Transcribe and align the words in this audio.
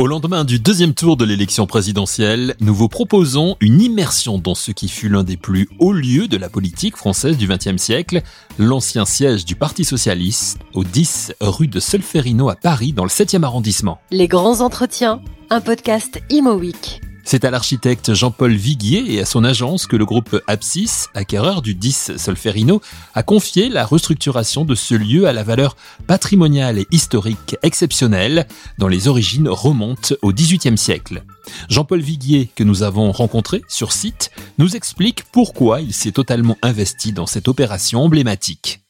Au 0.00 0.06
lendemain 0.06 0.46
du 0.46 0.58
deuxième 0.58 0.94
tour 0.94 1.18
de 1.18 1.26
l'élection 1.26 1.66
présidentielle, 1.66 2.56
nous 2.60 2.74
vous 2.74 2.88
proposons 2.88 3.56
une 3.60 3.82
immersion 3.82 4.38
dans 4.38 4.54
ce 4.54 4.70
qui 4.70 4.88
fut 4.88 5.10
l'un 5.10 5.24
des 5.24 5.36
plus 5.36 5.68
hauts 5.78 5.92
lieux 5.92 6.26
de 6.26 6.38
la 6.38 6.48
politique 6.48 6.96
française 6.96 7.36
du 7.36 7.46
XXe 7.46 7.76
siècle, 7.76 8.22
l'ancien 8.58 9.04
siège 9.04 9.44
du 9.44 9.56
Parti 9.56 9.84
socialiste, 9.84 10.58
au 10.72 10.84
10 10.84 11.34
rue 11.42 11.68
de 11.68 11.80
Solferino 11.80 12.48
à 12.48 12.56
Paris, 12.56 12.94
dans 12.94 13.04
le 13.04 13.10
7e 13.10 13.42
arrondissement. 13.42 13.98
Les 14.10 14.26
grands 14.26 14.62
entretiens, 14.62 15.20
un 15.50 15.60
podcast 15.60 16.18
Imo 16.30 16.54
Week. 16.54 17.02
C'est 17.24 17.44
à 17.44 17.50
l'architecte 17.50 18.14
Jean-Paul 18.14 18.52
Viguier 18.52 19.14
et 19.14 19.20
à 19.20 19.24
son 19.24 19.44
agence 19.44 19.86
que 19.86 19.96
le 19.96 20.04
groupe 20.04 20.40
Apsis, 20.46 21.06
acquéreur 21.14 21.62
du 21.62 21.74
10 21.74 22.16
Solferino, 22.16 22.80
a 23.14 23.22
confié 23.22 23.68
la 23.68 23.84
restructuration 23.84 24.64
de 24.64 24.74
ce 24.74 24.94
lieu 24.94 25.26
à 25.26 25.32
la 25.32 25.42
valeur 25.42 25.76
patrimoniale 26.06 26.78
et 26.78 26.86
historique 26.90 27.56
exceptionnelle, 27.62 28.46
dont 28.78 28.88
les 28.88 29.08
origines 29.08 29.48
remontent 29.48 30.14
au 30.22 30.32
XVIIIe 30.32 30.78
siècle. 30.78 31.22
Jean-Paul 31.68 32.00
Viguier, 32.00 32.50
que 32.54 32.64
nous 32.64 32.82
avons 32.82 33.12
rencontré 33.12 33.62
sur 33.68 33.92
site, 33.92 34.30
nous 34.58 34.76
explique 34.76 35.24
pourquoi 35.32 35.80
il 35.80 35.92
s'est 35.92 36.12
totalement 36.12 36.58
investi 36.62 37.12
dans 37.12 37.26
cette 37.26 37.48
opération 37.48 38.02
emblématique. 38.02 38.80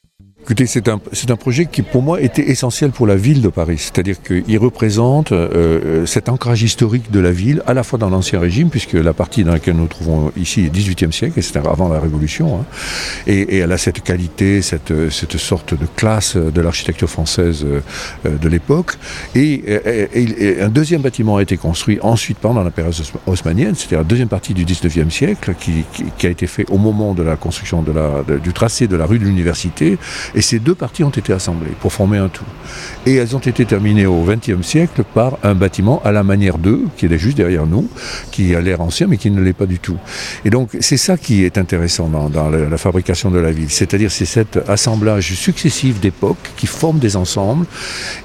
Écoutez, 0.43 0.67
c'est 0.67 0.89
un, 0.89 0.99
un 1.29 1.37
projet 1.37 1.67
qui 1.67 1.83
pour 1.83 2.03
moi 2.03 2.21
était 2.21 2.49
essentiel 2.51 2.93
pour 2.93 3.07
la 3.07 3.15
ville 3.15 3.43
de 3.43 3.49
Paris. 3.49 3.77
C'est-à-dire 3.79 4.17
qu'il 4.23 4.59
représente 4.59 5.33
euh, 5.33 5.49
euh, 5.55 6.07
cet 6.07 6.31
ancrage 6.31 6.63
historique 6.63 7.11
de 7.11 7.21
la 7.21 7.31
ville, 7.31 7.63
à 7.67 7.75
la 7.75 7.83
fois 7.83 7.99
dans 7.99 8.09
l'ancien 8.09 8.41
régime, 8.41 8.71
puisque 8.71 8.95
la 8.95 9.13
partie 9.13 9.45
dans 9.45 9.53
laquelle 9.53 9.77
nous 9.77 9.87
trouvons 9.87 10.33
ici 10.37 10.65
est 10.65 10.75
18e 10.75 11.13
siècle, 11.13 11.39
et 11.39 11.43
c'est 11.43 11.59
avant 11.59 11.89
la 11.89 12.01
Révolution, 12.01 12.59
hein, 12.59 12.65
et, 13.27 13.41
et, 13.41 13.59
elle 13.59 13.71
a 13.71 13.79
cette 13.79 14.03
qualité, 14.03 14.63
cette, 14.63 15.11
cette 15.11 15.37
sorte 15.37 15.75
de 15.75 15.87
classe 15.95 16.37
de 16.37 16.61
l'architecture 16.61 17.11
française 17.11 17.65
euh, 17.65 17.81
de 18.25 18.49
l'époque. 18.49 18.95
Et, 19.35 19.63
et, 19.63 20.43
et, 20.43 20.63
un 20.63 20.71
deuxième 20.71 21.03
bâtiment 21.03 21.37
a 21.37 21.43
été 21.43 21.59
construit 21.59 21.99
ensuite 22.01 22.39
pendant 22.39 22.65
la 22.65 22.71
période 22.71 22.95
haussmanienne, 23.27 23.75
c'est-à-dire 23.75 23.99
la 23.99 24.05
deuxième 24.05 24.29
partie 24.29 24.55
du 24.55 24.65
19e 24.65 25.11
siècle, 25.11 25.55
qui, 25.61 25.85
qui, 25.93 26.05
qui, 26.17 26.27
a 26.27 26.31
été 26.31 26.47
fait 26.47 26.65
au 26.71 26.79
moment 26.79 27.13
de 27.13 27.23
la 27.23 27.37
construction 27.37 27.83
de 27.83 27.93
la, 27.93 28.25
du 28.39 28.53
tracé 28.55 28.89
de 28.89 28.97
la 28.97 29.05
rue 29.05 29.19
de 29.19 29.25
l'université 29.25 29.99
et 30.35 30.43
ces 30.43 30.59
deux 30.59 30.75
parties 30.75 31.05
ont 31.05 31.11
été 31.11 31.33
assemblées 31.33 31.73
pour 31.81 31.93
former 31.93 32.19
un 32.19 32.29
tout. 32.29 32.45
Et 33.07 33.17
elles 33.17 33.35
ont 33.37 33.41
été 33.41 33.65
terminées 33.65 34.07
au 34.07 34.25
XXe 34.25 34.67
siècle 34.67 35.03
par 35.15 35.39
un 35.43 35.55
bâtiment 35.55 36.01
à 36.05 36.13
la 36.13 36.23
manière 36.23 36.59
d'eux, 36.59 36.85
qui 36.97 37.07
est 37.07 37.19
juste 37.19 37.37
derrière 37.37 37.67
nous, 37.67 37.89
qui 38.31 38.55
a 38.55 38.61
l'air 38.61 38.81
ancien 38.81 39.07
mais 39.07 39.17
qui 39.17 39.31
ne 39.31 39.41
l'est 39.43 39.53
pas 39.53 39.67
du 39.67 39.79
tout. 39.79 39.97
Et 40.45 40.51
donc 40.51 40.77
c'est 40.81 40.97
ça 40.97 41.17
qui 41.17 41.45
est 41.45 41.59
intéressant 41.59 42.09
dans, 42.09 42.51
la, 42.51 42.77
fabrication 42.77 43.31
de 43.31 43.39
la 43.39 43.51
ville, 43.51 43.71
c'est-à-dire 43.71 44.11
c'est 44.11 44.25
cet 44.25 44.59
assemblage 44.69 45.35
successif 45.35 46.01
d'époques 46.01 46.51
qui 46.57 46.67
forment 46.67 46.99
des 46.99 47.17
ensembles. 47.17 47.67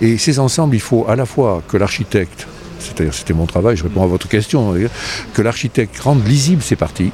Et 0.02 0.18
ces 0.18 0.40
ensembles, 0.40 0.76
il 0.76 0.82
faut 0.82 1.06
à 1.08 1.16
la 1.16 1.26
fois 1.26 1.62
que 1.68 1.78
l'architecte 1.78 2.48
c'est-à-dire 2.80 3.14
c'était 3.14 3.34
mon 3.34 3.48
travail, 3.48 3.76
je 3.76 3.84
réponds 3.84 4.04
à 4.04 4.08
votre 4.08 4.28
question, 4.28 4.76
que 5.34 5.42
l'architecte 5.42 6.00
rende 6.00 6.26
lisible 6.28 6.62
ces 6.62 6.76
parties, 6.76 7.12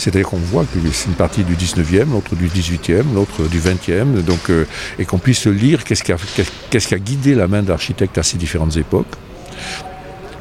c'est-à-dire 0.00 0.30
qu'on 0.30 0.38
voit 0.38 0.64
que 0.64 0.78
c'est 0.92 1.08
une 1.08 1.14
partie 1.14 1.44
du 1.44 1.54
19e, 1.54 2.10
l'autre 2.10 2.34
du 2.34 2.48
18e, 2.48 3.04
l'autre 3.14 3.46
du 3.46 3.60
20e, 3.60 4.22
donc, 4.22 4.48
euh, 4.48 4.64
et 4.98 5.04
qu'on 5.04 5.18
puisse 5.18 5.46
lire 5.46 5.84
qu'est-ce 5.84 6.02
qui, 6.02 6.94
a, 6.94 6.98
guidé 6.98 7.34
la 7.34 7.46
main 7.46 7.62
de 7.62 7.68
l'architecte 7.68 8.16
à 8.16 8.22
ces 8.22 8.38
différentes 8.38 8.76
époques. 8.78 9.14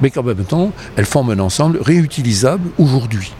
Mais 0.01 0.11
qu'en 0.11 0.23
même 0.23 0.45
temps, 0.45 0.71
elles 0.95 1.05
forment 1.05 1.31
un 1.31 1.39
ensemble 1.39 1.79
réutilisable 1.81 2.69
aujourd'hui. 2.77 3.33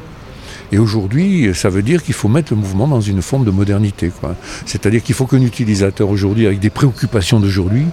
Et 0.71 0.77
aujourd'hui, 0.77 1.51
ça 1.53 1.69
veut 1.69 1.81
dire 1.81 2.03
qu'il 2.03 2.13
faut 2.13 2.27
mettre 2.27 2.53
le 2.53 2.59
mouvement 2.59 2.87
dans 2.87 3.01
une 3.01 3.21
forme 3.21 3.45
de 3.45 3.51
modernité. 3.51 4.11
C'est-à-dire 4.65 5.03
qu'il 5.03 5.15
faut 5.15 5.25
qu'un 5.25 5.41
utilisateur 5.41 6.09
aujourd'hui, 6.09 6.45
avec 6.45 6.59
des 6.59 6.69
préoccupations 6.69 7.39
d'aujourd'hui, 7.39 7.85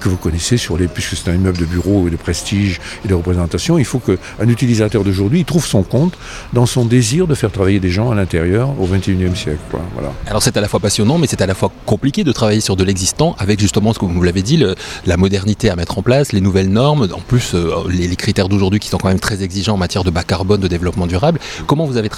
que 0.00 0.08
vous 0.08 0.16
connaissez 0.16 0.56
sur 0.56 0.76
les, 0.76 0.88
puisque 0.88 1.16
c'est 1.16 1.30
un 1.30 1.34
immeuble 1.34 1.58
de 1.58 1.64
bureau 1.64 2.06
et 2.06 2.10
de 2.10 2.16
prestige 2.16 2.80
et 3.04 3.08
de 3.08 3.14
représentation, 3.14 3.78
il 3.78 3.84
faut 3.84 3.98
qu'un 3.98 4.48
utilisateur 4.48 5.04
d'aujourd'hui 5.04 5.44
trouve 5.44 5.66
son 5.66 5.82
compte 5.82 6.14
dans 6.52 6.66
son 6.66 6.84
désir 6.84 7.26
de 7.26 7.34
faire 7.34 7.50
travailler 7.50 7.80
des 7.80 7.90
gens 7.90 8.10
à 8.10 8.14
l'intérieur 8.14 8.68
au 8.80 8.86
21e 8.86 9.34
siècle. 9.34 9.58
Quoi. 9.70 9.80
Voilà. 9.94 10.12
Alors 10.26 10.42
c'est 10.42 10.56
à 10.56 10.60
la 10.60 10.68
fois 10.68 10.80
passionnant, 10.80 11.18
mais 11.18 11.26
c'est 11.26 11.40
à 11.40 11.46
la 11.46 11.54
fois 11.54 11.72
compliqué 11.86 12.24
de 12.24 12.32
travailler 12.32 12.60
sur 12.60 12.76
de 12.76 12.84
l'existant 12.84 13.34
avec 13.38 13.60
justement 13.60 13.92
ce 13.92 13.98
que 13.98 14.04
vous 14.04 14.22
l'avez 14.22 14.42
dit, 14.42 14.62
la 15.06 15.16
modernité 15.16 15.70
à 15.70 15.76
mettre 15.76 15.98
en 15.98 16.02
place, 16.02 16.32
les 16.32 16.40
nouvelles 16.40 16.70
normes, 16.70 17.08
en 17.12 17.20
plus 17.20 17.54
euh, 17.54 17.70
les, 17.88 18.08
les, 18.08 18.16
critères 18.16 18.48
d'aujourd'hui 18.48 18.80
qui 18.80 18.88
sont 18.88 18.98
quand 18.98 19.08
même 19.08 19.20
très 19.20 19.42
exigeants 19.42 19.74
en 19.74 19.78
matière 19.78 20.04
de 20.04 20.10
bas 20.10 20.22
carbone, 20.22 20.60
de 20.60 20.68
développement 20.68 21.06
durable. 21.06 21.38
Comment 21.66 21.86
vous 21.86 21.96
avez 21.96 22.08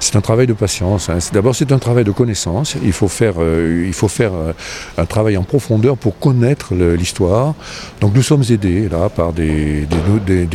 C'est 0.00 0.16
un 0.16 0.20
travail 0.20 0.46
de 0.46 0.52
patience. 0.52 1.08
Hein. 1.08 1.18
D'abord 1.32 1.54
c'est 1.54 1.72
un 1.72 1.78
travail 1.78 2.04
de 2.04 2.10
connaissance. 2.10 2.76
Il 2.82 2.92
faut 2.92 3.08
faire, 3.08 3.34
euh, 3.38 3.90
euh, 4.20 4.52
un 4.98 5.06
travail 5.06 5.36
en 5.36 5.42
profondeur 5.42 5.96
pour 5.96 6.18
connaître 6.18 6.74
l'histoire. 6.74 7.54
Donc 8.00 8.14
nous 8.14 8.22
sommes 8.22 8.44
aidés 8.50 8.88
là 8.88 9.08
par 9.08 9.32
des, 9.32 9.86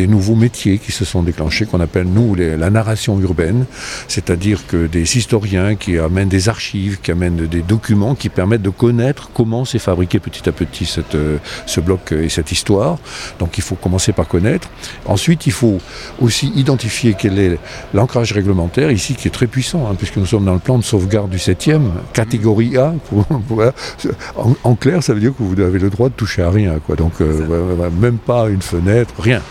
nouveaux 0.07 0.35
métiers 0.35 0.78
qui 0.78 0.91
se 0.91 1.06
sont 1.06 1.24
déclenchés, 1.24 1.66
qu'on 1.66 1.80
appelle 1.80 2.07
nous 2.07 2.35
la 2.35 2.69
narration 2.69 3.19
urbaine, 3.19 3.66
c'est-à-dire 4.07 4.66
que 4.68 4.88
des 4.88 5.18
historiens 5.18 5.75
qui 5.75 5.97
amènent 5.97 6.30
des 6.30 6.50
archives, 6.50 7.00
qui 7.01 7.12
amènent 7.12 7.47
des 7.47 7.62
documents 7.62 8.16
qui 8.16 8.30
permettent 8.30 8.62
de 8.62 8.69
connaître 8.69 9.30
comment 9.34 9.66
s'est 9.66 9.80
fabriqué 9.80 10.19
petit 10.19 10.47
à 10.47 10.51
petit 10.51 10.86
cette, 10.86 11.18
ce 11.66 11.80
bloc 11.80 12.12
et 12.12 12.30
cette 12.30 12.51
histoire. 12.51 12.97
Donc 13.40 13.57
il 13.57 13.63
faut 13.63 13.75
commencer 13.75 14.13
par 14.13 14.28
connaître. 14.28 14.69
Ensuite, 15.06 15.47
il 15.47 15.53
faut 15.53 15.80
aussi 16.19 16.51
identifier 16.56 17.16
quel 17.18 17.40
est 17.40 17.57
l'ancrage 17.94 18.31
réglementaire 18.31 18.59
ici 18.92 19.16
qui 19.16 19.28
est 19.28 19.31
très 19.31 19.47
puissant, 19.47 19.88
hein, 19.90 19.96
puisque 19.97 20.18
nous 20.18 20.25
sommes 20.25 20.46
dans 20.46 20.53
le 20.53 20.59
plan 20.59 20.78
de 20.78 20.84
sauvegarde 20.84 21.30
du 21.30 21.38
7e, 21.38 21.81
catégorie 22.14 22.78
A. 22.78 22.94
Pour, 23.09 23.25
pour, 23.25 23.64
en, 24.36 24.56
en, 24.64 24.75
clair, 24.75 25.02
ça 25.02 25.14
veut 25.14 25.20
dire 25.20 25.31
que 25.31 25.42
vous 25.42 25.59
avez 25.62 25.80
le 25.80 25.90
droit 25.90 26.09
de 26.09 26.14
toucher 26.14 26.44
à 26.44 26.50
rien. 26.50 26.80
Quoi. 26.86 26.96
Donc 26.96 27.22
euh, 27.22 27.90
même 28.00 28.18
pas 28.18 28.50
une 28.50 28.62
fenêtre, 28.62 29.14
rien. 29.19 29.42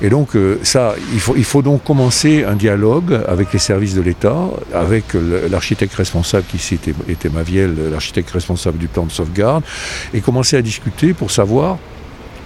Et 0.00 0.10
donc 0.10 0.36
euh, 0.36 0.58
ça, 0.62 0.94
il 1.12 1.20
faut, 1.20 1.34
il 1.36 1.44
faut 1.44 1.62
donc 1.62 1.82
commencer 1.82 2.44
un 2.44 2.56
dialogue 2.56 3.20
avec 3.26 3.52
les 3.52 3.58
services 3.58 3.94
de 3.94 4.00
l'État, 4.00 4.36
avec 4.72 5.14
l'architecte 5.50 5.94
responsable 5.94 6.44
qui 6.48 6.56
ici 6.56 6.74
était, 6.74 6.94
était 7.08 7.28
Maviel, 7.28 7.74
l'architecte 7.90 8.30
responsable 8.30 8.78
du 8.78 8.88
plan 8.88 9.06
de 9.06 9.12
sauvegarde, 9.12 9.64
et 10.12 10.20
commencer 10.20 10.56
à 10.56 10.62
discuter 10.62 11.14
pour 11.14 11.30
savoir 11.30 11.78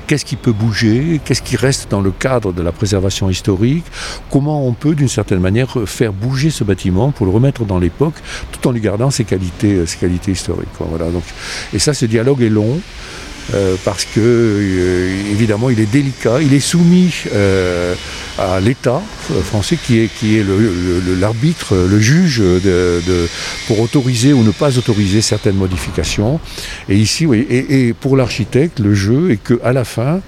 qu'est-ce 0.09 0.25
qui 0.25 0.37
peut 0.37 0.53
bouger, 0.53 1.21
qu'est-ce 1.25 1.43
qui 1.43 1.57
reste 1.57 1.91
dans 1.91 2.01
le 2.01 2.11
cadre 2.11 2.53
de 2.53 2.63
la 2.63 2.73
préservation 2.73 3.31
historique, 3.31 3.85
comment 4.31 4.67
on 4.67 4.73
peut 4.73 4.95
d'une 4.95 5.09
certaine 5.09 5.39
manière 5.39 5.77
faire 5.87 6.13
bouger 6.13 6.51
ce 6.51 6.65
bâtiment 6.65 7.13
pour 7.13 7.27
le 7.27 7.33
remettre 7.33 7.65
dans 7.65 7.79
l'époque 7.79 8.15
tout 8.51 8.67
en 8.67 8.73
lui 8.73 8.81
gardant 8.81 9.11
ses 9.11 9.25
qualités, 9.25 9.87
ses 9.87 9.99
qualités 9.99 10.33
historiques. 10.33 10.69
Et 11.73 11.79
ça, 11.79 11.95
ce 11.95 12.07
dialogue 12.07 12.43
est 12.43 12.49
long. 12.49 12.81
Euh, 13.55 13.77
parce 13.83 14.05
que 14.05 14.21
euh, 14.21 15.33
évidemment 15.33 15.71
il 15.71 15.81
est 15.81 15.91
délicat, 15.91 16.43
il 16.43 16.53
est 16.53 16.61
soumis 16.61 17.15
euh, 17.33 17.95
à 18.39 18.61
l'État 18.61 19.01
français 19.43 19.79
qui 19.83 20.01
est, 20.01 20.09
qui 20.09 20.37
est 20.37 20.45
l'arbitre, 21.19 21.75
le, 21.75 21.83
le, 21.85 21.89
le, 21.89 22.01
juge 22.01 22.41
de, 22.41 22.61
de, 23.07 23.27
pour 23.67 23.81
autoriser 23.81 24.35
ou 24.35 24.43
ne 24.43 24.51
pas 24.51 24.77
autoriser 24.77 25.23
certaines 25.23 25.57
modifications. 25.57 26.41
Et 26.91 26.97
ici, 26.97 27.25
oui, 27.25 27.47
et, 27.49 27.89
et 27.89 27.95
pour 27.95 28.19
l'architecte, 28.19 28.81
le 28.81 28.95
jeu 28.95 29.31
est 29.31 29.43
que 29.43 29.59
à 29.65 29.73
la 29.73 29.85
fin, 29.85 30.21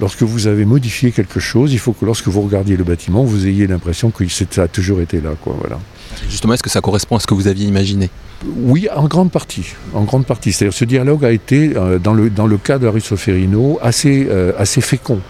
lorsque 0.00 0.22
vous 0.22 0.46
avez 0.46 0.64
modifié 0.64 1.10
quelque 1.10 1.40
chose, 1.40 1.72
il 1.72 1.78
faut 1.80 1.92
que 1.92 2.04
lorsque 2.04 2.28
vous 2.28 2.42
regardiez 2.42 2.76
le 2.76 2.84
bâtiment, 2.84 3.24
vous 3.24 3.48
ayez 3.48 3.66
l'impression 3.66 4.10
que 4.10 4.24
ça 4.28 4.62
a 4.62 4.68
toujours 4.68 5.00
été 5.00 5.20
là. 5.20 5.30
Quoi, 5.42 5.56
voilà. 5.60 5.80
Justement, 6.28 6.54
est-ce 6.54 6.62
que 6.62 6.70
ça 6.70 6.80
correspond 6.80 7.16
à 7.16 7.20
ce 7.20 7.26
que 7.26 7.34
vous 7.34 7.48
aviez 7.48 7.66
imaginé 7.66 8.10
oui, 8.46 8.86
en 8.94 9.08
grande 9.08 9.32
partie. 9.32 9.74
En 9.94 10.04
grande 10.04 10.24
partie. 10.24 10.52
C'est-à-dire 10.52 10.76
ce 10.76 10.84
dialogue 10.84 11.24
a 11.24 11.32
été, 11.32 11.76
euh, 11.76 11.98
dans, 11.98 12.14
le, 12.14 12.56
cas 12.56 12.78
de 12.78 12.86
Aristo 12.86 13.16
Ferrino, 13.16 13.78
assez, 13.82 14.28
euh, 14.30 14.52
assez 14.56 14.80
fécond. 14.80 15.20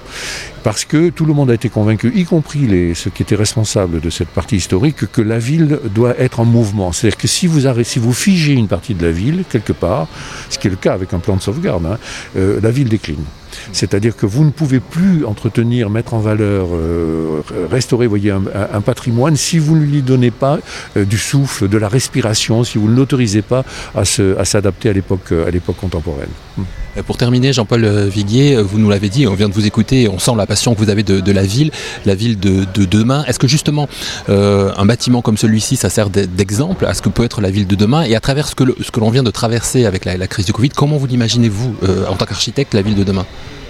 Parce 0.62 0.84
que 0.84 1.09
tout 1.09 1.25
le 1.25 1.33
monde 1.33 1.50
a 1.50 1.55
été 1.55 1.71
convaincu, 1.71 2.12
y 2.15 2.25
compris 2.25 2.61
les, 2.61 2.94
ceux 2.94 3.11
qui 3.11 3.22
étaient 3.22 3.34
responsables 3.34 4.00
de 4.00 4.11
cette 4.11 4.28
partie 4.28 4.56
historique, 4.56 5.11
que 5.11 5.22
la 5.22 5.38
ville 5.38 5.78
doit 5.94 6.19
être 6.19 6.41
en 6.41 6.44
mouvement. 6.44 6.93
C'est-à-dire 6.93 7.17
que 7.17 7.28
si 7.28 7.47
vous, 7.47 7.67
arrêtez, 7.67 7.88
si 7.88 7.99
vous 7.99 8.12
figez 8.12 8.53
une 8.53 8.69
partie 8.69 8.94
de 8.94 9.03
la 9.03 9.12
ville, 9.12 9.44
quelque 9.49 9.72
part, 9.72 10.09
ce 10.50 10.59
qui 10.59 10.67
est 10.67 10.71
le 10.71 10.77
cas 10.77 10.93
avec 10.93 11.15
un 11.15 11.19
plan 11.19 11.37
de 11.37 11.43
sauvegarde, 11.43 11.87
hein, 11.87 11.99
euh, 12.37 12.61
la 12.62 12.70
ville 12.70 12.88
décline. 12.88 13.25
C'est-à-dire 13.72 14.16
que 14.16 14.26
vous 14.26 14.44
ne 14.44 14.50
pouvez 14.50 14.81
plus 14.81 15.25
entretenir, 15.25 15.90
mettre 15.90 16.14
en 16.14 16.19
valeur, 16.19 16.69
euh, 16.72 17.40
restaurer 17.70 18.06
voyez, 18.06 18.31
un, 18.31 18.81
patrimoine 18.81 19.37
si 19.37 19.58
vous 19.58 19.76
ne 19.76 19.84
lui 19.84 20.02
donnez 20.02 20.31
pas 20.31 20.58
euh, 20.96 21.05
du 21.05 21.19
souffle, 21.19 21.69
de 21.69 21.78
la 21.78 21.88
respiration, 21.88 22.64
si 22.64 22.78
vous 22.78 22.88
ne 22.88 22.96
l'autorisez 22.96 23.43
pas 23.43 23.64
à 23.94 24.05
s'adapter 24.05 24.88
à 24.88 24.93
l'époque 24.93 25.32
contemporaine. 25.81 26.31
Hum. 26.58 26.64
Pour 27.06 27.16
terminer, 27.16 27.52
Jean-Paul 27.52 27.87
Viguier, 28.08 28.60
vous 28.60 28.78
nous 28.78 28.90
l'avez 28.90 29.08
dit, 29.08 29.28
on 29.28 29.34
vient 29.34 29.49
de 29.49 29.55
vous 29.55 29.66
écouter, 29.66 30.08
on 30.08 30.19
sent 30.19 30.32
la 30.37 30.46
passion 30.46 30.75
que 30.75 30.81
vous 30.81 30.90
avez 30.90 31.04
de, 31.04 31.32
la 31.32 31.44
ville, 31.44 31.70
la 32.06 32.16
ville 32.16 32.40
de, 32.40 32.64
de 32.75 32.84
demain. 32.84 33.25
Est-ce 33.28 33.38
que 33.38 33.46
justement 33.46 33.88
euh, 34.28 34.72
un 34.76 34.87
bâtiment 34.87 35.22
comme 35.22 35.37
celui-ci, 35.37 35.76
ça 35.76 35.90
sert 35.90 36.11
d'exemple 36.11 36.87
à 36.87 36.94
ce 36.94 37.02
que 37.02 37.08
peut 37.08 37.25
être 37.25 37.40
la 37.40 37.50
ville 37.50 37.66
de 37.66 37.75
demain 37.75 38.02
Et 38.02 38.14
à 38.14 38.20
travers 38.20 38.49
ce 38.49 38.54
que 38.54 39.00
l'on 39.00 39.11
vient 39.11 39.22
de 39.22 39.31
traverser 39.31 39.87
avec 39.87 40.04
la, 40.04 40.26
crise 40.26 40.46
du 40.46 40.52
Covid, 40.52 40.70
comment 40.70 40.96
vous 40.96 41.06
l'imaginez-vous, 41.06 41.76
euh, 41.84 42.06
en 42.06 42.14
tant 42.14 42.26
qu'architecte, 42.26 42.75
la 42.75 42.82
ville 42.82 42.94
de 42.94 43.04
demain? 43.04 43.26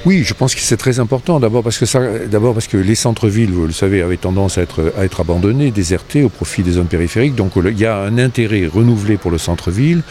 Oui, 0.07 0.23
je 0.25 0.33
pense 0.33 0.55
que 0.55 0.61
c'est 0.61 0.77
très 0.77 1.01
important. 1.01 1.41
D'abord 1.41 1.65
parce 1.65 1.77
que 1.79 2.77
les 2.77 2.95
centres-villes, 2.95 3.51
vous 3.51 3.67
le 3.67 3.73
savez, 3.73 4.01
avaient 4.01 4.17
tendance 4.17 4.57
à 4.57 4.63
être, 4.63 5.21
abandonnés, 5.21 5.71
désertés 5.73 6.23
au 6.23 6.29
profit 6.29 6.63
des 6.63 6.73
zones 6.73 6.87
périphériques. 6.87 7.35
Donc 7.35 7.53
il 7.57 7.79
y 7.79 7.85
a 7.85 7.99
un 7.99 8.17
intérêt 8.17 8.67
renouvelé 8.67 9.17
pour 9.17 9.31
le 9.31 9.39
centre-ville 9.39 10.03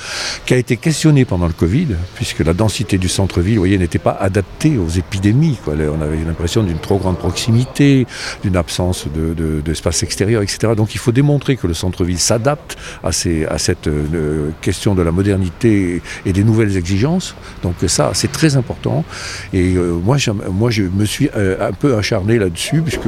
qui 0.46 0.54
a 0.54 0.58
été 0.58 0.76
questionné 0.76 1.24
pendant 1.24 1.48
le 1.48 1.54
Covid, 1.54 1.88
puisque 2.16 2.40
la 2.40 2.54
densité 2.54 2.98
du 2.98 3.08
centre-ville, 3.08 3.58
voyez, 3.58 3.78
n'était 3.78 3.98
pas 3.98 4.16
adaptée 4.20 4.78
aux 4.78 4.90
épidémies. 4.90 5.58
On 5.66 6.02
avait 6.02 6.18
l'impression 6.18 6.64
d'une 6.64 6.80
trop 6.80 6.98
grande 6.98 7.18
proximité, 7.18 8.06
d'une 8.44 8.58
absence 8.58 9.08
de, 9.08 9.62
d'espace 9.62 10.04
extérieur, 10.04 10.42
etc. 10.42 10.74
Donc 10.76 10.96
il 10.96 11.00
faut 11.00 11.14
démontrer 11.14 11.56
que 11.56 11.66
le 11.66 11.74
centre-ville 11.74 12.20
s'adapte 12.20 12.78
à, 13.04 13.14
ces, 13.14 13.46
à 13.46 13.58
cette 13.58 13.88
euh, 13.88 14.52
question 14.62 14.96
de 14.96 15.02
la 15.02 15.12
modernité 15.12 16.02
et 16.26 16.34
des 16.34 16.44
nouvelles 16.44 16.76
exigences. 16.76 17.36
Donc 17.64 17.76
ça, 17.88 18.12
c'est 18.14 18.32
très 18.32 18.58
important. 18.58 19.06
Et 19.54 19.76
euh, 19.76 19.94
moi, 20.04 20.18
moi, 20.52 20.70
je 20.70 20.84
me 20.84 21.06
suis 21.06 21.30
euh, 21.36 21.70
un 21.70 21.72
peu 21.72 21.96
acharné 21.96 22.38
là-dessus, 22.38 22.82
puisque 22.82 23.08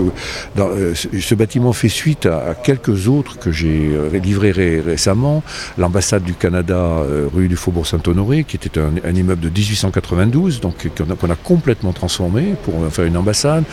euh, 0.57 0.94
ce 0.94 1.36
bâtiment 1.36 1.74
fait 1.74 1.89
suite 1.89 2.25
à, 2.25 2.56
quelques 2.56 3.07
autres 3.07 3.38
que 3.39 3.51
j'ai 3.51 3.91
livrés 4.13 4.51
récemment. 4.80 5.44
L'ambassade 5.77 6.24
du 6.24 6.33
Canada, 6.33 7.03
rue 7.33 7.47
du 7.47 7.56
Faubourg 7.56 7.88
Saint-Honoré, 7.88 8.44
qui 8.44 8.56
était 8.56 8.80
un, 8.80 9.15
immeuble 9.15 9.41
de 9.41 9.50
1892, 9.50 10.62
donc 10.62 10.88
qu'on 10.95 11.30
a, 11.30 11.36
complètement 11.36 11.94
transformé 11.94 12.56
pour 12.63 12.74
faire 12.91 13.06
une 13.06 13.18
ambassade. 13.18 13.63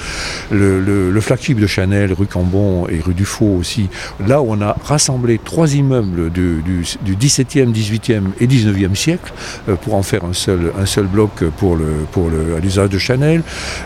Le, 0.50 1.20
flagship 1.20 1.58
de 1.58 1.66
Chanel, 1.66 2.12
rue 2.12 2.26
Cambon 2.26 2.86
et 2.88 3.00
rue 3.00 3.14
du 3.14 3.24
Faux 3.24 3.56
aussi, 3.58 3.88
là 4.26 4.40
où 4.40 4.46
on 4.50 4.60
a 4.60 4.76
rassemblé 4.84 5.40
trois 5.42 5.74
immeubles 5.74 6.30
du, 6.30 6.62
du, 6.62 7.16
17e, 7.16 7.72
18e 7.72 8.22
et 8.40 8.46
19e 8.46 8.94
siècle 8.94 9.32
pour 9.82 9.94
en 9.94 10.02
faire 10.02 10.24
un 10.24 10.32
seul, 10.32 10.72
un 10.78 10.86
seul 10.86 11.06
bloc 11.06 11.44
pour 11.56 11.76
le, 11.76 11.86
pour 12.12 12.30
le, 12.30 12.55
l'usage 12.60 12.90
de 12.90 12.98
Chanel, 12.98 13.42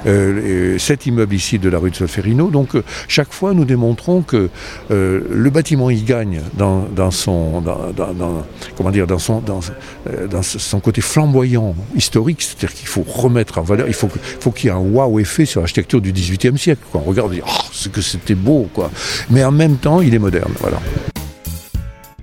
euh, 0.06 0.78
cet 0.78 1.06
immeuble 1.06 1.34
ici 1.34 1.58
de 1.58 1.68
la 1.68 1.78
rue 1.78 1.90
de 1.90 1.96
Solferino. 1.96 2.50
Donc 2.50 2.74
euh, 2.74 2.82
chaque 3.08 3.32
fois, 3.32 3.54
nous 3.54 3.64
démontrons 3.64 4.22
que 4.22 4.48
euh, 4.90 5.20
le 5.30 5.50
bâtiment 5.50 5.90
y 5.90 6.02
gagne 6.02 6.40
dans, 6.54 7.10
son, 7.10 7.62
comment 8.76 8.90
dire, 8.90 9.06
dans 9.06 9.18
son, 9.18 9.40
dans, 9.40 9.60
son 10.42 10.80
côté 10.80 11.00
flamboyant, 11.00 11.74
historique, 11.94 12.42
c'est-à-dire 12.42 12.74
qu'il 12.74 12.88
faut 12.88 13.04
remettre 13.06 13.58
en 13.58 13.62
valeur, 13.62 13.88
il 13.88 13.94
faut, 13.94 14.08
qu'il 14.50 14.66
y 14.66 14.68
ait 14.68 14.76
un 14.76 14.78
wow 14.78 15.18
effet 15.18 15.44
sur 15.44 15.60
l'architecture 15.60 16.00
du 16.00 16.12
XVIIIe 16.12 16.58
siècle. 16.58 16.82
On 16.94 17.00
regarde, 17.00 17.30
on 17.30 17.34
dit, 17.34 17.42
oh, 17.46 17.88
que 17.92 18.00
c'était 18.00 18.34
beau, 18.34 18.68
quoi. 18.72 18.90
Mais 19.30 19.44
en 19.44 19.52
même 19.52 19.76
temps, 19.76 20.00
il 20.00 20.14
est 20.14 20.18
moderne, 20.18 20.52
voilà. 20.60 20.78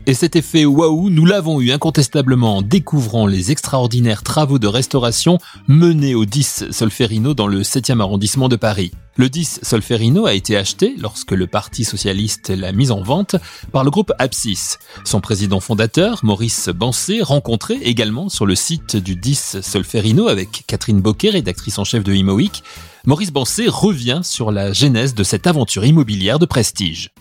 Et 0.10 0.14
cet 0.14 0.38
effet 0.38 0.64
waouh, 0.64 1.10
nous 1.10 1.26
l'avons 1.26 1.60
eu 1.60 1.72
incontestablement 1.72 2.56
en 2.56 2.62
découvrant 2.62 3.28
les 3.28 3.52
extraordinaires 3.52 4.24
travaux 4.24 4.58
de 4.58 4.66
restauration 4.66 5.38
menés 5.68 6.16
au 6.16 6.24
10 6.24 6.72
Solferino 6.72 7.34
dans 7.34 7.48
le 7.48 7.62
7e 7.62 8.00
arrondissement 8.00 8.48
de 8.48 8.56
Paris. 8.56 8.94
Le 9.18 9.28
10 9.28 9.60
Solferino 9.64 10.26
a 10.26 10.34
été 10.34 10.56
acheté, 10.56 10.96
lorsque 10.98 11.34
le 11.34 11.46
Parti 11.46 11.84
socialiste 11.84 12.52
l'a 12.52 12.72
mis 12.72 12.90
en 12.90 13.02
vente, 13.02 13.36
par 13.74 13.84
le 13.84 13.92
groupe 13.92 14.14
Apsis. 14.18 14.78
Son 15.04 15.20
président 15.20 15.60
fondateur, 15.60 16.22
Maurice 16.24 16.70
Bancé, 16.70 17.22
rencontré 17.22 17.74
également 17.84 18.30
sur 18.30 18.46
le 18.46 18.56
site 18.56 18.96
du 18.96 19.18
10 19.18 19.60
Solferino 19.60 20.30
avec 20.30 20.64
Catherine 20.68 21.02
Boquet, 21.02 21.32
rédactrice 21.32 21.80
en 21.80 21.84
chef 21.84 22.06
de 22.06 22.14
Imoweek, 22.14 22.64
Maurice 23.06 23.34
Bancé 23.34 23.66
revient 23.68 24.22
sur 24.24 24.54
la 24.54 24.72
genèse 24.72 25.16
de 25.16 25.24
cette 25.26 25.48
aventure 25.48 25.84
immobilière 25.84 26.40
de 26.40 26.46
prestige. 26.46 27.12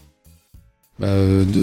Bah, 0.98 1.08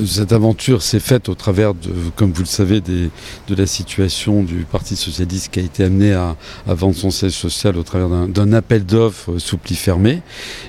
cette 0.06 0.32
aventure 0.32 0.84
s'est 0.84 1.00
faite 1.00 1.28
au 1.28 1.34
travers, 1.34 1.74
de, 1.74 1.90
comme 2.16 2.32
vous 2.32 2.44
le 2.44 2.48
savez, 2.48 2.82
de 2.82 3.10
la 3.50 3.66
situation 3.66 4.44
du 4.44 4.58
Parti 4.72 4.96
socialiste 4.96 5.52
qui 5.52 5.60
a 5.60 5.64
été 5.64 5.84
amené 5.84 6.14
à, 6.14 6.36
à 6.68 6.74
vendre 6.76 6.96
son 6.96 7.10
siège 7.10 7.32
social 7.32 7.76
au 7.78 7.82
travers 7.82 8.28
d'un 8.28 8.54
appel 8.54 8.86
d'offres 8.86 9.40
sous 9.40 9.58
pli 9.58 9.74
fermé. 9.74 10.22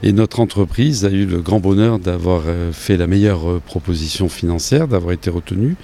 Et 0.02 0.12
notre 0.12 0.40
entreprise 0.40 1.04
a 1.04 1.10
eu 1.10 1.26
le 1.26 1.42
grand 1.42 1.60
bonheur 1.60 1.98
d'avoir 1.98 2.44
euh, 2.46 2.72
fait 2.72 2.96
la 2.96 3.06
meilleure 3.06 3.50
euh, 3.50 3.62
proposition 3.66 4.30
financière, 4.30 4.88
d'avoir 4.88 5.12
été 5.12 5.28
retenue. 5.28 5.76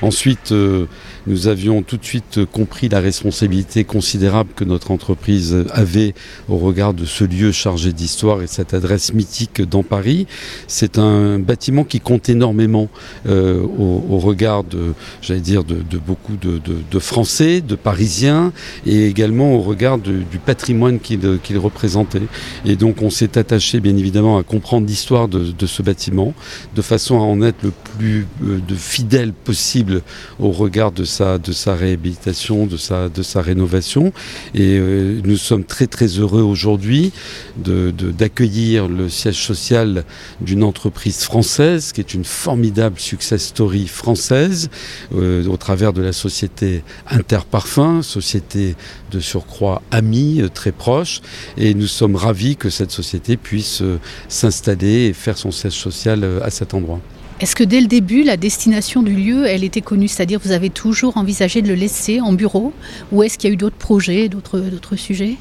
Ensuite, 0.00 0.52
euh, 0.52 0.86
nous 1.26 1.48
avions 1.48 1.82
tout 1.82 1.96
de 1.96 2.04
suite 2.04 2.44
compris 2.44 2.88
la 2.88 3.00
responsabilité 3.00 3.82
considérable 3.82 4.50
que 4.54 4.62
notre 4.62 4.92
entreprise 4.92 5.64
avait 5.72 6.14
au 6.48 6.56
regard 6.56 6.94
de 6.94 7.04
ce 7.04 7.24
lieu 7.24 7.50
chargé 7.50 7.92
d'histoire 7.92 8.42
et 8.42 8.46
cette 8.46 8.74
adresse 8.74 9.12
mythique 9.12 9.60
dans 9.60 9.82
Paris. 9.82 10.28
C'est 10.68 10.98
un 10.98 11.40
bâtiment 11.40 11.82
qui 11.82 11.98
compte 11.98 12.27
énormément 12.28 12.88
euh, 13.26 13.62
au, 13.62 14.18
regard 14.18 14.64
de, 14.64 14.94
j'allais 15.22 15.40
dire, 15.40 15.64
de, 15.64 15.98
beaucoup 15.98 16.36
de, 16.36 16.98
Français, 16.98 17.60
de 17.60 17.74
Parisiens, 17.74 18.52
et 18.86 19.06
également 19.06 19.54
au 19.54 19.60
regard 19.60 19.98
du 19.98 20.38
patrimoine 20.44 20.98
qu'il 21.00 21.58
représentait. 21.58 22.22
Et 22.64 22.76
donc 22.76 23.02
on 23.02 23.10
s'est 23.10 23.38
attaché 23.38 23.80
bien 23.80 23.96
évidemment 23.96 24.38
à 24.38 24.42
comprendre 24.42 24.86
l'histoire 24.86 25.28
de, 25.28 25.66
ce 25.66 25.82
bâtiment, 25.82 26.34
de 26.74 26.82
façon 26.82 27.16
à 27.16 27.22
en 27.22 27.42
être 27.42 27.62
le 27.62 27.72
plus 27.98 28.26
euh, 28.44 28.58
fidèle 28.76 29.32
possible 29.32 30.02
au 30.38 30.50
regard 30.50 30.92
de 30.92 31.04
sa, 31.04 31.38
de 31.38 31.52
sa 31.52 31.74
réhabilitation, 31.74 32.66
de 32.66 32.76
sa, 32.76 33.08
de 33.08 33.22
sa 33.22 33.42
rénovation. 33.42 34.12
Et 34.54 34.78
euh, 34.78 35.20
nous 35.24 35.36
sommes 35.36 35.64
très 35.64 35.86
très 35.86 36.06
heureux 36.06 36.42
aujourd'hui 36.42 37.12
d'accueillir 37.58 38.88
le 38.88 39.08
siège 39.08 39.42
social 39.42 40.04
d'une 40.40 40.62
entreprise 40.62 41.22
française 41.22 41.92
qui 41.92 42.00
est 42.00 42.14
une 42.14 42.17
une 42.18 42.24
formidable 42.24 42.98
success 42.98 43.46
story 43.46 43.86
française 43.86 44.70
euh, 45.14 45.46
au 45.46 45.56
travers 45.56 45.92
de 45.92 46.02
la 46.02 46.12
société 46.12 46.82
Interparfum, 47.08 48.02
société 48.02 48.74
de 49.12 49.20
surcroît 49.20 49.82
amie, 49.92 50.40
euh, 50.40 50.48
très 50.48 50.72
proche. 50.72 51.20
Et 51.56 51.74
nous 51.74 51.86
sommes 51.86 52.16
ravis 52.16 52.56
que 52.56 52.70
cette 52.70 52.90
société 52.90 53.36
puisse 53.36 53.82
euh, 53.82 54.00
s'installer 54.28 55.06
et 55.06 55.12
faire 55.12 55.38
son 55.38 55.52
siège 55.52 55.74
social 55.74 56.24
à 56.42 56.50
cet 56.50 56.74
endroit. 56.74 57.00
Est-ce 57.40 57.54
que 57.54 57.62
dès 57.62 57.80
le 57.80 57.86
début, 57.86 58.24
la 58.24 58.36
destination 58.36 59.00
du 59.04 59.14
lieu, 59.14 59.46
elle 59.46 59.62
était 59.62 59.80
connue? 59.80 60.08
C'est-à-dire, 60.08 60.40
vous 60.42 60.50
avez 60.50 60.70
toujours 60.70 61.16
envisagé 61.16 61.62
de 61.62 61.68
le 61.68 61.74
laisser 61.74 62.20
en 62.20 62.32
bureau? 62.32 62.72
Ou 63.12 63.22
est-ce 63.22 63.38
qu'il 63.38 63.48
y 63.48 63.52
a 63.52 63.54
eu 63.54 63.56
d'autres 63.56 63.76
projets, 63.76 64.28
d'autres 64.28 64.96
sujets? 64.96 65.36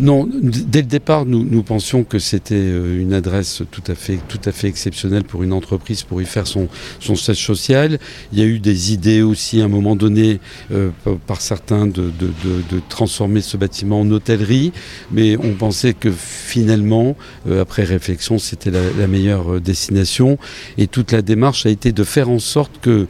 Non, 0.00 0.28
dès 0.28 0.80
le 0.80 0.88
départ, 0.88 1.24
nous, 1.24 1.44
nous 1.44 1.62
pensions 1.62 2.02
que 2.02 2.18
c'était 2.18 2.54
euh, 2.56 3.00
une 3.00 3.12
adresse 3.12 3.62
tout 3.70 3.82
à 3.86 3.94
fait, 3.94 4.18
tout 4.28 4.40
à 4.44 4.50
fait 4.50 4.66
exceptionnelle 4.66 5.22
pour 5.22 5.44
une 5.44 5.52
entreprise 5.52 6.02
pour 6.02 6.20
y 6.20 6.24
faire 6.24 6.48
son, 6.48 6.68
son 6.98 7.14
siège 7.14 7.44
social. 7.44 8.00
Il 8.32 8.38
y 8.40 8.42
a 8.42 8.44
eu 8.44 8.58
des 8.58 8.92
idées 8.92 9.22
aussi 9.22 9.60
à 9.60 9.66
un 9.66 9.68
moment 9.68 9.94
donné 9.94 10.40
euh, 10.72 10.90
par 11.28 11.40
certains 11.40 11.86
de, 11.86 12.10
de, 12.18 12.32
de, 12.70 12.80
transformer 12.88 13.40
ce 13.40 13.56
bâtiment 13.56 14.00
en 14.00 14.10
hôtellerie, 14.10 14.72
mais 15.12 15.36
on 15.36 15.54
pensait 15.54 15.94
que 15.94 16.10
finalement, 16.10 17.16
euh, 17.48 17.62
après 17.62 17.84
réflexion, 17.84 18.38
c'était 18.38 18.70
la, 18.70 18.80
la, 18.98 19.06
meilleure 19.06 19.60
destination. 19.60 20.38
Et 20.76 20.88
toute 20.88 21.12
la 21.12 21.22
démarche 21.22 21.66
a 21.66 21.70
été 21.70 21.92
de 21.92 22.04
faire 22.04 22.30
en 22.30 22.40
sorte 22.40 22.80
que, 22.80 23.06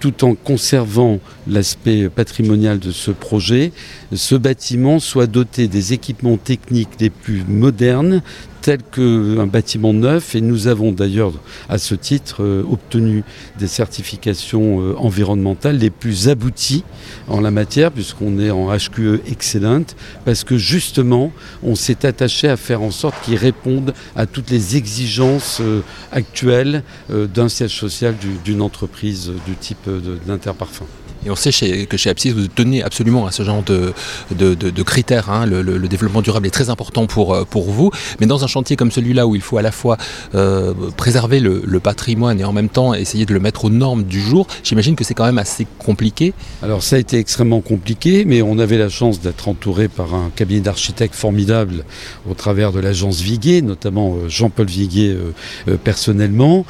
tout 0.00 0.24
en 0.24 0.34
conservant 0.34 1.20
l'aspect 1.46 2.08
patrimonial 2.08 2.78
de 2.78 2.90
ce 2.90 3.10
projet, 3.10 3.72
ce 4.12 4.34
bâtiment 4.34 4.98
soit 4.98 5.26
doté 5.26 5.68
des 5.68 5.92
équipements 5.92 6.23
techniques 6.36 7.00
les 7.00 7.10
plus 7.10 7.44
modernes 7.46 8.22
tel 8.64 8.80
qu'un 8.82 9.46
bâtiment 9.46 9.92
neuf 9.92 10.34
et 10.34 10.40
nous 10.40 10.68
avons 10.68 10.90
d'ailleurs 10.90 11.32
à 11.68 11.76
ce 11.76 11.94
titre 11.94 12.42
euh, 12.42 12.64
obtenu 12.66 13.22
des 13.58 13.66
certifications 13.66 14.80
euh, 14.80 14.94
environnementales 14.96 15.76
les 15.76 15.90
plus 15.90 16.30
abouties 16.30 16.82
en 17.28 17.42
la 17.42 17.50
matière 17.50 17.92
puisqu'on 17.92 18.38
est 18.38 18.50
en 18.50 18.74
HQE 18.74 19.20
excellente 19.30 19.96
parce 20.24 20.44
que 20.44 20.56
justement 20.56 21.30
on 21.62 21.74
s'est 21.74 22.06
attaché 22.06 22.48
à 22.48 22.56
faire 22.56 22.80
en 22.80 22.90
sorte 22.90 23.22
qu'ils 23.22 23.36
répondent 23.36 23.92
à 24.16 24.24
toutes 24.24 24.48
les 24.48 24.78
exigences 24.78 25.58
euh, 25.60 25.82
actuelles 26.10 26.82
d'un 27.10 27.50
siège 27.50 27.78
social 27.78 28.14
d'une 28.44 28.62
entreprise 28.62 29.30
du 29.46 29.56
type 29.56 29.86
de, 29.86 30.18
l'Interparfum. 30.26 30.86
Et 31.26 31.30
on 31.30 31.36
sait 31.36 31.50
que 31.86 31.96
chez 31.96 32.10
Apsis, 32.10 32.30
vous 32.30 32.48
tenez 32.48 32.82
absolument 32.82 33.26
à 33.26 33.32
ce 33.32 33.42
genre 33.42 33.62
de, 33.62 33.92
de, 34.30 34.82
critères. 34.82 35.30
Hein. 35.30 35.46
Le, 35.46 35.88
développement 35.88 36.22
durable 36.22 36.46
est 36.46 36.50
très 36.50 36.70
important 36.70 37.06
pour, 37.06 37.34
euh, 37.34 37.44
pour 37.44 37.70
vous. 37.70 37.90
Mais 38.20 38.26
dans 38.26 38.44
un 38.44 38.46
chantier 38.46 38.76
comme 38.76 38.90
celui-là, 38.90 39.26
où 39.26 39.34
il 39.34 39.40
faut 39.40 39.58
à 39.58 39.62
la 39.62 39.72
fois 39.72 39.96
euh, 40.34 40.74
préserver 40.96 41.40
le, 41.40 41.80
patrimoine 41.80 42.40
et 42.40 42.44
en 42.44 42.52
même 42.52 42.70
temps 42.70 42.94
essayer 42.94 43.26
de 43.26 43.34
le 43.34 43.40
mettre 43.40 43.66
aux 43.66 43.70
normes 43.70 44.04
du 44.04 44.20
jour, 44.20 44.46
j'imagine 44.62 44.96
que 44.96 45.04
c'est 45.04 45.12
quand 45.12 45.26
même 45.26 45.38
assez 45.38 45.66
compliqué. 45.78 46.32
Alors 46.62 46.82
ça 46.82 46.96
a 46.96 46.98
été 46.98 47.18
extrêmement 47.18 47.60
compliqué, 47.60 48.24
mais 48.24 48.40
on 48.40 48.58
avait 48.58 48.78
la 48.78 48.88
chance 48.88 49.20
d'être 49.20 49.48
entouré 49.48 49.88
par 49.88 50.14
un 50.14 50.30
cabinet 50.34 50.60
d'architectes 50.60 51.14
formidable 51.14 51.84
au 52.28 52.32
travers 52.32 52.72
de 52.72 52.80
l'agence 52.80 53.20
Viguier, 53.20 53.60
notamment 53.60 54.14
euh, 54.14 54.28
Jean-Paul 54.28 54.66
Viguier 54.66 55.16
personnellement, 55.82 56.64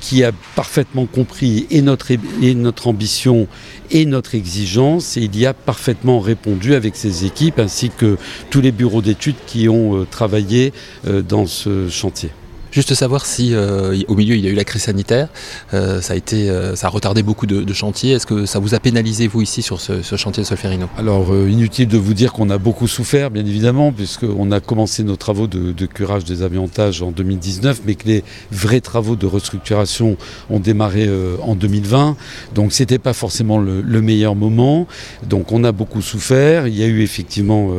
qui 0.00 0.24
a 0.24 0.32
parfaitement 0.56 1.06
compris 1.06 1.66
et 1.70 1.82
notre, 1.82 2.10
et 2.10 2.54
notre 2.54 2.88
ambition 2.88 3.46
et 3.90 4.04
notre 4.04 4.34
exigence 4.34 5.16
il 5.16 5.36
y 5.36 5.46
a 5.46 5.54
parfaitement 5.54 6.20
répondu 6.20 6.74
avec 6.74 6.96
ses 6.96 7.24
équipes 7.24 7.58
ainsi 7.58 7.90
que 7.90 8.16
tous 8.50 8.60
les 8.60 8.72
bureaux 8.72 9.02
d'études 9.02 9.36
qui 9.46 9.68
ont 9.68 9.96
euh, 9.96 10.06
travaillé 10.10 10.72
euh, 11.06 11.22
dans 11.22 11.46
ce 11.46 11.88
chantier. 11.88 12.30
Juste 12.70 12.94
savoir 12.94 13.24
si 13.24 13.54
euh, 13.54 13.98
au 14.08 14.14
milieu 14.14 14.36
il 14.36 14.44
y 14.44 14.48
a 14.48 14.50
eu 14.50 14.54
la 14.54 14.64
crise 14.64 14.82
sanitaire, 14.82 15.28
euh, 15.72 16.00
ça 16.00 16.12
a 16.12 16.16
été, 16.16 16.50
euh, 16.50 16.76
ça 16.76 16.88
a 16.88 16.90
retardé 16.90 17.22
beaucoup 17.22 17.46
de, 17.46 17.72
chantiers. 17.72 18.12
Est-ce 18.12 18.26
que 18.26 18.44
ça 18.46 18.58
vous 18.58 18.74
a 18.74 18.80
pénalisé 18.80 19.28
vous 19.28 19.40
ici 19.40 19.62
sur 19.62 19.80
ce, 19.80 20.02
chantier 20.16 20.42
de 20.42 20.48
Solferino? 20.48 20.88
Alors 20.98 21.34
inutile 21.34 21.86
de 21.86 21.98
vous 21.98 22.14
dire 22.14 22.32
qu'on 22.32 22.50
a 22.50 22.58
beaucoup 22.58 22.88
souffert, 22.88 23.30
bien 23.30 23.44
évidemment, 23.46 23.92
puisqu'on 23.92 24.50
a 24.50 24.60
commencé 24.60 25.04
nos 25.04 25.16
travaux 25.16 25.46
de, 25.46 25.86
curage 25.86 26.24
des 26.24 26.42
aviantages 26.42 27.02
en 27.02 27.10
2019, 27.12 27.82
mais 27.86 27.94
que 27.94 28.08
les 28.08 28.24
vrais 28.50 28.80
travaux 28.80 29.16
de 29.16 29.26
restructuration 29.26 30.16
ont 30.50 30.60
démarré 30.60 31.08
en 31.42 31.54
2020. 31.54 32.16
Donc 32.54 32.72
c'était 32.72 32.98
pas 32.98 33.12
forcément 33.12 33.58
le, 33.58 33.80
le, 33.80 34.02
meilleur 34.02 34.34
moment. 34.34 34.88
Donc 35.24 35.52
on 35.52 35.62
a 35.62 35.72
beaucoup 35.72 36.02
souffert. 36.02 36.66
Il 36.66 36.76
y 36.76 36.82
a 36.82 36.86
eu 36.86 37.02
effectivement 37.02 37.70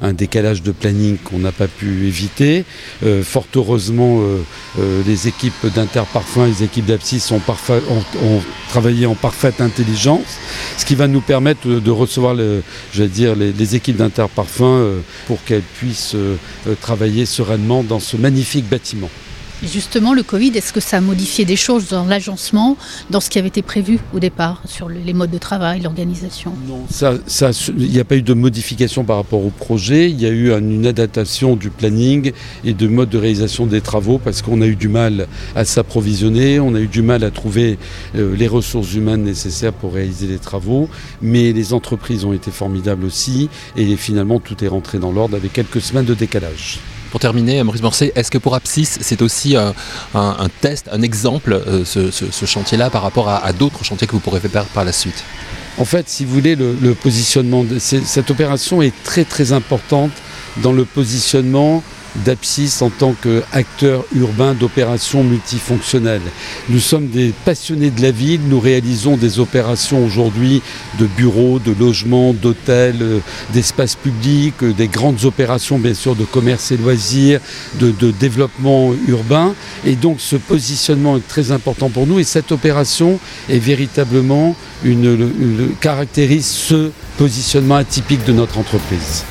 un 0.00 0.12
décalage 0.12 0.62
de 0.62 0.72
planning 0.72 1.16
qu'on 1.18 1.38
n'a 1.38 1.52
pas 1.52 1.68
pu 1.68 2.06
éviter. 2.06 2.64
fort 3.22 3.46
heureusement 3.56 4.20
les 4.78 5.28
équipes 5.28 5.66
d'Interparfum, 5.74 6.46
les 6.46 6.62
équipes 6.62 6.86
d'Apsis 6.86 7.32
ont, 7.32 7.40
travaillé 8.68 9.06
en 9.06 9.14
parfaite 9.14 9.60
intelligence, 9.60 10.38
ce 10.76 10.84
qui 10.84 10.94
va 10.94 11.08
nous 11.08 11.20
permettre 11.20 11.66
de, 11.66 11.90
recevoir 11.90 12.34
dire, 12.34 13.34
les, 13.34 13.74
équipes 13.74 13.96
d'Interparfum 13.96 14.66
euh, 14.66 15.00
pour 15.26 15.42
qu'elles 15.44 15.62
puissent 15.62 16.14
euh, 16.14 16.36
travailler 16.80 17.26
sereinement 17.26 17.82
dans 17.82 18.00
ce 18.00 18.16
magnifique 18.16 18.68
bâtiment. 18.68 19.10
Justement, 19.62 20.14
le 20.14 20.22
Covid, 20.22 20.52
est-ce 20.54 20.72
que 20.72 20.80
ça 20.80 20.98
a 20.98 21.00
modifié 21.00 21.44
des 21.44 21.56
choses 21.56 21.88
dans 21.88 22.04
l'agencement, 22.04 22.76
dans 23.10 23.20
ce 23.20 23.28
qui 23.28 23.38
avait 23.38 23.48
été 23.48 23.62
prévu 23.62 23.98
au 24.14 24.20
départ, 24.20 24.62
sur 24.66 24.88
les 24.88 25.12
modes 25.12 25.30
de 25.30 25.38
travail, 25.38 25.80
l'organisation? 25.80 26.54
Non, 26.68 26.86
il 27.76 27.90
n'y 27.90 27.98
a 27.98 28.04
pas 28.04 28.16
eu 28.16 28.22
de 28.22 28.34
modification 28.34 29.04
par 29.04 29.16
rapport 29.16 29.44
au 29.44 29.50
projet. 29.50 30.10
Il 30.10 30.20
y 30.20 30.26
a 30.26 30.30
eu 30.30 30.52
une 30.52 30.86
adaptation 30.86 31.56
du 31.56 31.70
planning 31.70 32.32
et 32.64 32.72
de 32.72 32.86
mode 32.86 33.08
de 33.08 33.18
réalisation 33.18 33.66
des 33.66 33.80
travaux 33.80 34.18
parce 34.18 34.42
qu'on 34.42 34.62
a 34.62 34.66
eu 34.66 34.76
du 34.76 34.88
mal 34.88 35.26
à 35.56 35.64
s'approvisionner, 35.64 36.60
on 36.60 36.74
a 36.74 36.80
eu 36.80 36.86
du 36.86 37.02
mal 37.02 37.24
à 37.24 37.30
trouver 37.30 37.78
euh, 38.14 38.36
les 38.36 38.46
ressources 38.46 38.94
humaines 38.94 39.24
nécessaires 39.24 39.72
pour 39.72 39.94
réaliser 39.94 40.28
les 40.28 40.38
travaux. 40.38 40.88
Mais 41.20 41.52
les 41.52 41.72
entreprises 41.72 42.24
ont 42.24 42.32
été 42.32 42.52
formidables 42.52 43.04
aussi 43.04 43.48
et 43.76 43.96
finalement 43.96 44.38
tout 44.38 44.62
est 44.64 44.68
rentré 44.68 44.98
dans 44.98 45.10
l'ordre 45.10 45.36
avec 45.36 45.52
quelques 45.52 45.80
semaines 45.80 46.04
de 46.04 46.14
décalage. 46.14 46.78
Pour 47.10 47.20
terminer, 47.20 47.62
Maurice 47.62 47.82
Morcet, 47.82 48.12
est-ce 48.14 48.30
que 48.30 48.38
pour 48.38 48.54
Apsis, 48.54 48.98
c'est 49.00 49.22
aussi 49.22 49.56
un, 49.56 49.74
test, 50.60 50.88
un 50.92 51.02
exemple, 51.02 51.52
euh, 51.66 51.84
ce, 51.84 52.46
chantier-là, 52.46 52.90
par 52.90 53.02
rapport 53.02 53.28
à, 53.28 53.52
d'autres 53.52 53.84
chantiers 53.84 54.06
que 54.06 54.12
vous 54.12 54.20
pourrez 54.20 54.40
faire 54.40 54.64
par 54.66 54.84
la 54.84 54.92
suite? 54.92 55.24
En 55.78 55.84
fait, 55.84 56.08
si 56.08 56.24
vous 56.24 56.34
voulez, 56.34 56.56
le, 56.56 56.94
positionnement, 56.94 57.64
cette 57.78 58.30
opération 58.30 58.82
est 58.82 58.92
très 59.04 59.24
très 59.24 59.52
importante 59.52 60.12
dans 60.62 60.72
le 60.72 60.84
positionnement 60.84 61.82
d'Apsis 62.24 62.82
en 62.82 62.90
tant 62.90 63.14
qu'acteur 63.14 64.04
urbain 64.14 64.54
d'opérations 64.54 65.24
multifonctionnelles. 65.24 66.22
Nous 66.68 66.80
sommes 66.80 67.08
des 67.08 67.32
passionnés 67.44 67.90
de 67.90 68.02
la 68.02 68.10
ville, 68.10 68.40
nous 68.48 68.60
réalisons 68.60 69.16
des 69.16 69.38
opérations 69.38 70.04
aujourd'hui 70.04 70.62
de 70.98 71.06
bureaux, 71.06 71.58
de 71.58 71.72
logements, 71.72 72.32
d'hôtels, 72.32 73.02
euh, 73.02 73.18
d'espaces 73.52 73.96
publics, 73.96 74.62
euh, 74.62 74.72
des 74.72 74.88
grandes 74.88 75.24
opérations 75.24 75.78
bien 75.78 75.94
sûr 75.94 76.14
de 76.14 76.24
commerce 76.24 76.70
et 76.72 76.76
loisirs, 76.76 77.40
de, 77.80 77.92
développement 78.10 78.92
urbain. 79.06 79.54
Et 79.84 79.96
donc 79.96 80.20
ce 80.20 80.36
positionnement 80.36 81.16
est 81.16 81.28
très 81.28 81.52
important 81.52 81.88
pour 81.88 82.06
nous 82.06 82.18
et 82.18 82.24
cette 82.24 82.52
opération 82.52 83.18
est 83.48 83.58
véritablement 83.58 84.56
caractérise 85.80 86.46
ce 86.46 86.90
positionnement 87.16 87.76
atypique 87.76 88.24
de 88.24 88.32
notre 88.32 88.58
entreprise. 88.58 89.24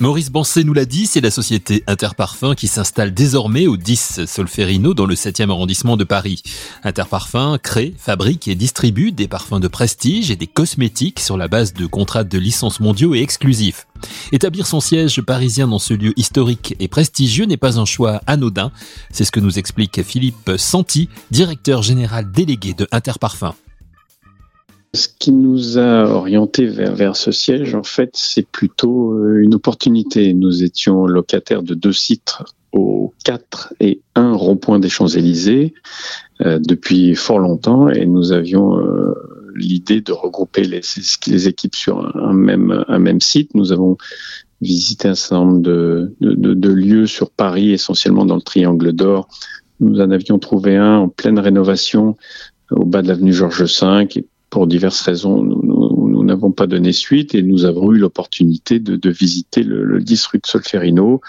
Maurice 0.00 0.30
Bancé 0.30 0.64
nous 0.64 0.72
l'a 0.72 0.86
dit, 0.86 1.06
c'est 1.06 1.20
la 1.20 1.30
société 1.30 1.84
Interparfum 1.86 2.54
qui 2.54 2.68
s'installe 2.68 3.12
désormais 3.12 3.66
au 3.66 3.76
10 3.76 4.24
Solferino 4.24 4.94
dans 4.94 5.04
le 5.04 5.14
7e 5.14 5.50
arrondissement 5.50 5.98
de 5.98 6.04
Paris. 6.04 6.42
Interparfum 6.84 7.58
crée, 7.58 7.92
fabrique 7.98 8.48
et 8.48 8.54
distribue 8.54 9.12
des 9.12 9.28
parfums 9.28 9.60
de 9.60 9.68
prestige 9.68 10.30
et 10.30 10.36
des 10.36 10.46
cosmétiques 10.46 11.20
sur 11.20 11.36
la 11.36 11.48
base 11.48 11.74
de 11.74 11.84
contrats 11.84 12.24
de 12.24 12.38
licence 12.38 12.80
mondiaux 12.80 13.14
et 13.14 13.20
exclusifs. 13.20 13.86
Établir 14.32 14.66
son 14.66 14.80
siège 14.80 15.20
parisien 15.20 15.68
dans 15.68 15.78
ce 15.78 15.92
lieu 15.92 16.14
historique 16.16 16.74
et 16.80 16.88
prestigieux 16.88 17.44
n'est 17.44 17.58
pas 17.58 17.78
un 17.78 17.84
choix 17.84 18.22
anodin, 18.26 18.72
c'est 19.12 19.26
ce 19.26 19.30
que 19.30 19.40
nous 19.40 19.58
explique 19.58 20.02
Philippe 20.02 20.52
Santi, 20.56 21.10
directeur 21.30 21.82
général 21.82 22.30
délégué 22.30 22.72
de 22.72 22.88
Interparfum. 22.90 23.52
Ce 24.92 25.06
qui 25.06 25.30
nous 25.30 25.78
a 25.78 26.06
orienté 26.06 26.66
vers, 26.66 27.14
ce 27.14 27.30
siège, 27.30 27.76
en 27.76 27.84
fait, 27.84 28.10
c'est 28.14 28.46
plutôt 28.46 29.12
euh, 29.12 29.40
une 29.40 29.54
opportunité. 29.54 30.34
Nous 30.34 30.64
étions 30.64 31.06
locataires 31.06 31.62
de 31.62 31.74
deux 31.74 31.92
sites 31.92 32.38
au 32.72 33.14
4 33.24 33.74
et 33.78 34.00
1 34.16 34.32
rond-point 34.32 34.80
des 34.80 34.88
Champs-Élysées 34.88 35.74
euh, 36.40 36.58
depuis 36.58 37.14
fort 37.14 37.38
longtemps 37.38 37.88
et 37.88 38.04
nous 38.04 38.32
avions 38.32 38.78
euh, 38.78 39.14
l'idée 39.54 40.00
de 40.00 40.10
regrouper 40.10 40.64
les, 40.64 41.48
équipes 41.48 41.76
sur 41.76 42.16
un 42.16 42.32
même, 42.32 43.20
site. 43.20 43.54
Nous 43.54 43.70
avons 43.70 43.96
visité 44.60 45.06
un 45.06 45.14
certain 45.14 45.44
nombre 45.44 45.60
de, 45.60 46.68
lieux 46.68 47.06
sur 47.06 47.30
Paris, 47.30 47.70
essentiellement 47.70 48.24
dans 48.24 48.36
le 48.36 48.42
Triangle 48.42 48.92
d'Or. 48.92 49.28
Nous 49.78 50.00
en 50.00 50.10
avions 50.10 50.40
trouvé 50.40 50.76
un 50.76 50.96
en 50.96 51.08
pleine 51.08 51.38
rénovation 51.38 52.16
au 52.72 52.84
bas 52.84 53.02
de 53.02 53.08
l'avenue 53.08 53.32
Georges 53.32 53.62
V 53.62 54.24
pour 54.50 54.66
diverses 54.66 55.00
raisons, 55.02 55.42
nous 55.42 56.24
n'avons 56.24 56.52
pas 56.52 56.66
donné 56.66 56.92
suite 56.92 57.34
et 57.34 57.42
nous 57.42 57.64
avons 57.64 57.92
eu 57.92 57.98
l'opportunité 57.98 58.78
de, 58.78 58.96
de, 58.96 59.10
visiter 59.10 59.62
le, 59.62 59.84
le 59.84 60.00
10 60.00 60.26
rue 60.26 60.38
de 60.38 60.46
Solferino 60.46 61.20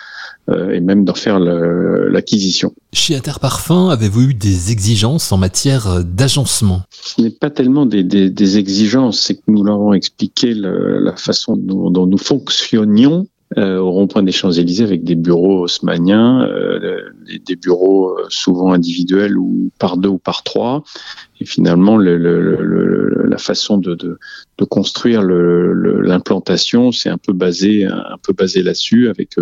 euh, 0.50 0.72
et 0.72 0.80
même 0.80 1.06
d'en 1.06 1.13
faire 1.13 1.40
l'acquisition. 1.40 2.74
Chez 2.94 3.16
Interparfum, 3.16 3.90
avez-vous 3.90 4.30
eu 4.30 4.34
des 4.34 4.72
exigences 4.72 5.32
en 5.32 5.38
matière 5.38 6.04
d'agencement? 6.04 6.82
Ce 6.92 7.22
n'est 7.22 7.30
pas 7.30 7.50
tellement 7.50 7.86
des, 7.86 8.04
des, 8.04 8.30
des 8.30 8.58
exigences, 8.58 9.20
c'est 9.20 9.36
que 9.36 9.44
nous 9.48 9.63
leur 9.63 9.75
avons 9.75 9.94
expliqué 9.94 10.54
le, 10.54 11.00
la 11.00 11.16
façon 11.16 11.56
dont, 11.56 11.90
dont 11.90 12.08
nous 12.08 12.18
fonctionnions 12.18 13.28
euh, 13.58 13.79
au 13.79 13.91
rond-point 13.91 14.24
des 14.24 14.31
Champs-Élysées 14.31 14.84
avec 14.84 15.03
des 15.03 15.15
bureaux 15.15 15.63
haussmanniens, 15.63 16.41
euh, 16.43 17.01
des, 17.46 17.55
bureaux 17.55 18.17
euh, 18.17 18.25
souvent 18.29 18.72
individuels 18.72 19.38
ou 19.38 19.72
par 19.77 19.98
deux 19.98 20.10
ou 20.10 20.17
par 20.17 20.43
trois. 20.43 20.84
Et 21.41 21.46
finalement, 21.46 21.98
le, 21.98 22.17
le, 22.17 23.25
la 23.25 23.38
façon 23.38 23.77
de, 23.77 23.96
de, 23.96 24.20
de 24.58 24.65
construire 24.65 25.24
l'implantation, 25.24 26.91
c'est 26.91 27.10
un 27.10 27.17
peu 27.17 27.34
basé 27.34 27.86
un 27.86 28.17
peu 28.22 28.31
basé 28.31 28.62
là-dessus, 28.62 29.10
avec 29.10 29.36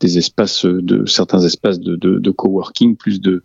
des 0.00 0.18
espaces 0.18 0.66
de 0.66 1.06
certains 1.06 1.40
espaces 1.40 1.80
de, 1.80 1.96
de, 1.96 2.18
de 2.18 2.30
coworking, 2.30 2.96
plus 2.96 3.20
de, 3.20 3.42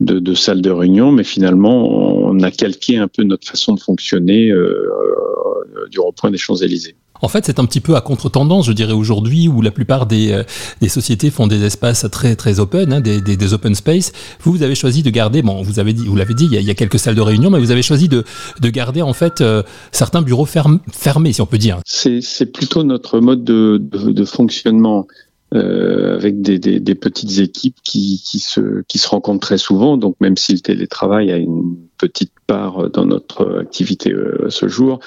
de, 0.00 0.18
de, 0.18 0.34
salles 0.34 0.62
de 0.62 0.70
réunion, 0.70 1.12
mais 1.12 1.24
finalement, 1.24 1.88
on 1.88 2.40
a 2.40 2.50
calqué 2.50 2.98
un 2.98 3.08
peu 3.08 3.22
notre 3.22 3.46
façon 3.46 3.74
de 3.74 3.80
fonctionner 3.80 4.50
euh, 4.50 5.86
du 5.90 5.98
rond-point 6.00 6.30
des 6.30 6.38
Champs-Élysées. 6.38 6.96
En 7.22 7.28
fait, 7.28 7.46
c'est 7.46 7.58
un 7.58 7.64
petit 7.64 7.80
peu 7.80 7.96
à 7.96 8.00
contre-tendance, 8.00 8.66
je 8.66 8.72
dirais 8.72 8.92
aujourd'hui, 8.92 9.48
où 9.48 9.62
la 9.62 9.70
plupart 9.70 10.06
des, 10.06 10.32
euh, 10.32 10.42
des, 10.80 10.88
sociétés 10.88 11.30
font 11.30 11.46
des 11.46 11.64
espaces 11.64 12.06
très 12.10 12.36
très 12.36 12.60
open, 12.60 12.92
hein, 12.92 13.00
des, 13.00 13.20
des, 13.20 13.36
des, 13.36 13.54
open 13.54 13.74
space. 13.74 14.12
Vous, 14.42 14.52
vous 14.52 14.62
avez 14.62 14.74
choisi 14.74 15.02
de 15.02 15.10
garder, 15.10 15.42
bon, 15.42 15.62
vous 15.62 15.78
avez 15.78 15.92
dit, 15.92 16.06
vous 16.06 16.16
l'avez 16.16 16.34
dit, 16.34 16.46
il 16.46 16.52
y, 16.52 16.56
a, 16.56 16.60
il 16.60 16.66
y, 16.66 16.70
a, 16.70 16.74
quelques 16.74 16.98
salles 16.98 17.14
de 17.14 17.20
réunion, 17.20 17.50
mais 17.50 17.58
vous 17.58 17.70
avez 17.70 17.82
choisi 17.82 18.08
de, 18.08 18.24
de 18.60 18.68
garder 18.70 19.02
en 19.02 19.12
fait 19.12 19.40
euh, 19.40 19.62
certains 19.92 20.22
bureaux 20.22 20.46
fermés, 20.46 21.32
si 21.32 21.40
on 21.40 21.46
peut 21.46 21.58
dire. 21.58 21.80
C'est 21.84 22.52
plutôt 22.52 22.82
notre 22.84 23.20
mode 23.20 23.44
de, 23.44 23.80
de, 23.80 24.12
de 24.12 24.24
fonctionnement. 24.24 25.06
Euh, 25.52 26.14
avec 26.14 26.42
des, 26.42 26.60
des, 26.60 26.78
des, 26.78 26.94
petites 26.94 27.40
équipes 27.40 27.74
qui, 27.82 28.22
qui, 28.24 28.38
se, 28.38 28.82
qui 28.86 28.98
se 28.98 29.08
rencontrent 29.08 29.44
très 29.44 29.58
souvent. 29.58 29.96
Donc 29.96 30.14
même 30.20 30.36
si 30.36 30.52
le 30.52 30.60
télétravail 30.60 31.32
a 31.32 31.38
une 31.38 31.76
petite 31.98 32.32
part 32.46 32.88
dans 32.90 33.04
notre 33.04 33.58
activité 33.58 34.12
euh, 34.12 34.48
ce 34.48 34.68
jour, 34.68 35.00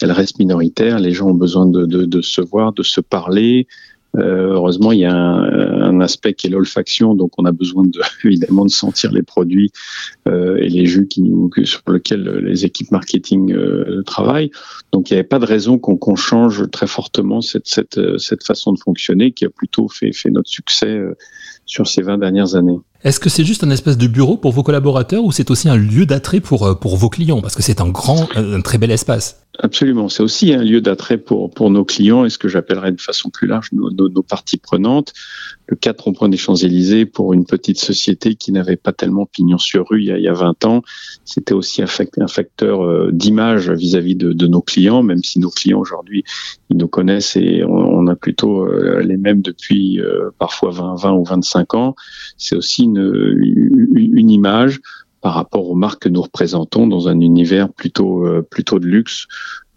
elle 0.00 0.12
reste 0.12 0.38
minoritaire. 0.38 1.00
Les 1.00 1.12
gens 1.12 1.28
ont 1.28 1.34
besoin 1.34 1.66
de, 1.66 1.84
de, 1.84 2.06
de 2.06 2.22
se 2.22 2.40
voir, 2.40 2.72
de 2.72 2.82
se 2.82 3.02
parler, 3.02 3.66
euh, 4.16 4.54
heureusement, 4.54 4.92
il 4.92 5.00
y 5.00 5.04
a 5.04 5.14
un, 5.14 6.00
aspect 6.00 6.34
qui 6.34 6.46
est 6.46 6.50
l'olfaction, 6.50 7.14
donc 7.14 7.32
on 7.38 7.44
a 7.44 7.52
besoin 7.52 7.84
de, 7.84 8.00
évidemment 8.24 8.64
de 8.64 8.70
sentir 8.70 9.12
les 9.12 9.22
produits 9.22 9.70
euh, 10.28 10.56
et 10.56 10.68
les 10.68 10.86
jus 10.86 11.06
qui 11.06 11.30
sur 11.64 11.82
lesquels 11.88 12.22
les 12.42 12.64
équipes 12.64 12.90
marketing 12.90 13.52
euh, 13.52 14.02
travaillent. 14.06 14.50
Donc 14.92 15.10
il 15.10 15.14
n'y 15.14 15.18
avait 15.18 15.28
pas 15.28 15.38
de 15.38 15.46
raison 15.46 15.78
qu'on 15.78 16.16
change 16.16 16.70
très 16.70 16.86
fortement 16.86 17.40
cette, 17.40 17.68
cette, 17.68 18.00
cette, 18.18 18.44
façon 18.44 18.72
de 18.72 18.78
fonctionner 18.78 19.32
qui 19.32 19.44
a 19.44 19.50
plutôt 19.50 19.88
fait, 19.88 20.10
notre 20.30 20.48
succès 20.48 20.88
euh, 20.88 21.16
sur 21.66 21.86
ces 21.86 22.02
20 22.02 22.18
dernières 22.18 22.54
années. 22.54 22.78
Est-ce 23.02 23.18
que 23.18 23.30
c'est 23.30 23.44
juste 23.44 23.64
un 23.64 23.70
espèce 23.70 23.96
de 23.96 24.06
bureau 24.06 24.36
pour 24.36 24.52
vos 24.52 24.62
collaborateurs 24.62 25.24
ou 25.24 25.32
c'est 25.32 25.50
aussi 25.50 25.70
un 25.70 25.76
lieu 25.76 26.04
d'attrait 26.04 26.40
pour, 26.40 26.66
euh, 26.66 26.74
pour 26.74 26.98
vos 26.98 27.08
clients? 27.08 27.40
Parce 27.40 27.54
que 27.54 27.62
c'est 27.62 27.80
un 27.80 27.88
grand, 27.88 28.28
un 28.36 28.60
très 28.60 28.76
bel 28.76 28.90
espace. 28.90 29.46
Absolument, 29.62 30.08
c'est 30.08 30.22
aussi 30.22 30.54
un 30.54 30.62
lieu 30.62 30.80
d'attrait 30.80 31.18
pour, 31.18 31.50
pour 31.50 31.70
nos 31.70 31.84
clients 31.84 32.24
et 32.24 32.30
ce 32.30 32.38
que 32.38 32.48
j'appellerais 32.48 32.92
de 32.92 33.00
façon 33.00 33.30
plus 33.30 33.46
large 33.46 33.70
nos, 33.72 33.90
nos, 33.90 34.22
parties 34.22 34.56
prenantes. 34.56 35.12
Le 35.66 35.76
4 35.76 36.00
rond-point 36.00 36.28
des 36.28 36.36
Champs-Élysées 36.36 37.04
pour 37.04 37.32
une 37.32 37.44
petite 37.44 37.78
société 37.78 38.36
qui 38.36 38.52
n'avait 38.52 38.76
pas 38.76 38.92
tellement 38.92 39.26
pignon 39.26 39.58
sur 39.58 39.88
rue 39.88 40.00
il 40.00 40.06
y 40.06 40.12
a, 40.12 40.18
il 40.18 40.24
y 40.24 40.28
a 40.28 40.32
20 40.32 40.64
ans, 40.64 40.82
c'était 41.24 41.52
aussi 41.52 41.82
un, 41.82 41.86
facteur, 41.86 42.82
euh, 42.82 43.10
d'image 43.12 43.70
vis-à-vis 43.70 44.14
de, 44.14 44.32
de, 44.32 44.46
nos 44.46 44.62
clients, 44.62 45.02
même 45.02 45.22
si 45.22 45.38
nos 45.40 45.50
clients 45.50 45.80
aujourd'hui, 45.80 46.24
ils 46.70 46.76
nous 46.76 46.88
connaissent 46.88 47.36
et 47.36 47.62
on, 47.64 47.70
on 47.70 48.06
a 48.06 48.16
plutôt 48.16 48.66
les 49.00 49.16
mêmes 49.16 49.42
depuis 49.42 50.00
parfois 50.38 50.70
20, 50.70 50.94
20 50.96 51.12
ou 51.12 51.24
25 51.24 51.74
ans. 51.74 51.94
C'est 52.36 52.56
aussi 52.56 52.88
une, 52.96 53.88
une 53.94 54.30
image 54.30 54.80
par 55.20 55.34
rapport 55.34 55.68
aux 55.68 55.74
marques 55.74 56.02
que 56.02 56.08
nous 56.08 56.22
représentons 56.22 56.86
dans 56.86 57.08
un 57.08 57.20
univers 57.20 57.68
plutôt 57.68 58.24
plutôt 58.50 58.78
de 58.78 58.86
luxe. 58.86 59.26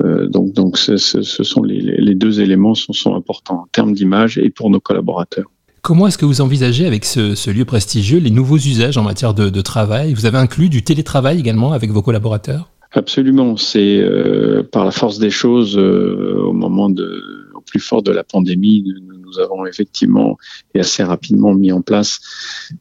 donc 0.01 0.53
donc 0.53 0.77
ce, 0.77 0.97
sont 0.97 1.63
les, 1.63 1.81
les, 1.81 2.15
deux 2.15 2.39
éléments 2.39 2.75
sont, 2.75 2.93
sont 2.93 3.15
importants 3.15 3.63
en 3.63 3.67
termes 3.71 3.93
d'image 3.93 4.37
et 4.37 4.49
pour 4.49 4.69
nos 4.69 4.79
collaborateurs. 4.79 5.49
Comment 5.83 6.07
est-ce 6.07 6.17
que 6.17 6.23
vous 6.23 6.39
envisagez 6.39 6.87
avec 6.87 7.03
ce, 7.03 7.49
lieu 7.51 7.65
prestigieux 7.65 8.17
les 8.17 8.31
nouveaux 8.31 8.55
usages 8.55 8.97
en 8.97 9.03
matière 9.03 9.33
de, 9.33 9.61
travail? 9.61 10.13
Vous 10.13 10.25
avez 10.25 10.37
inclus 10.37 10.69
du 10.69 10.81
télétravail 10.81 11.37
également 11.37 11.73
avec 11.73 11.91
vos 11.91 12.01
collaborateurs? 12.01 12.69
Absolument. 12.93 13.57
C'est 13.57 13.99
euh, 13.99 14.63
par 14.63 14.85
la 14.85 14.91
force 14.91 15.19
des 15.19 15.29
choses 15.29 15.77
euh, 15.77 16.41
au 16.41 16.53
moment 16.53 16.89
de, 16.89 17.21
au 17.53 17.59
plus 17.59 17.81
fort 17.81 18.01
de 18.01 18.13
la 18.13 18.23
pandémie, 18.23 18.85
nous, 18.85 19.12
avons 19.39 19.65
effectivement 19.65 20.37
et 20.73 20.79
assez 20.79 21.03
rapidement 21.03 21.53
mis 21.53 21.71
en 21.71 21.81
place 21.81 22.19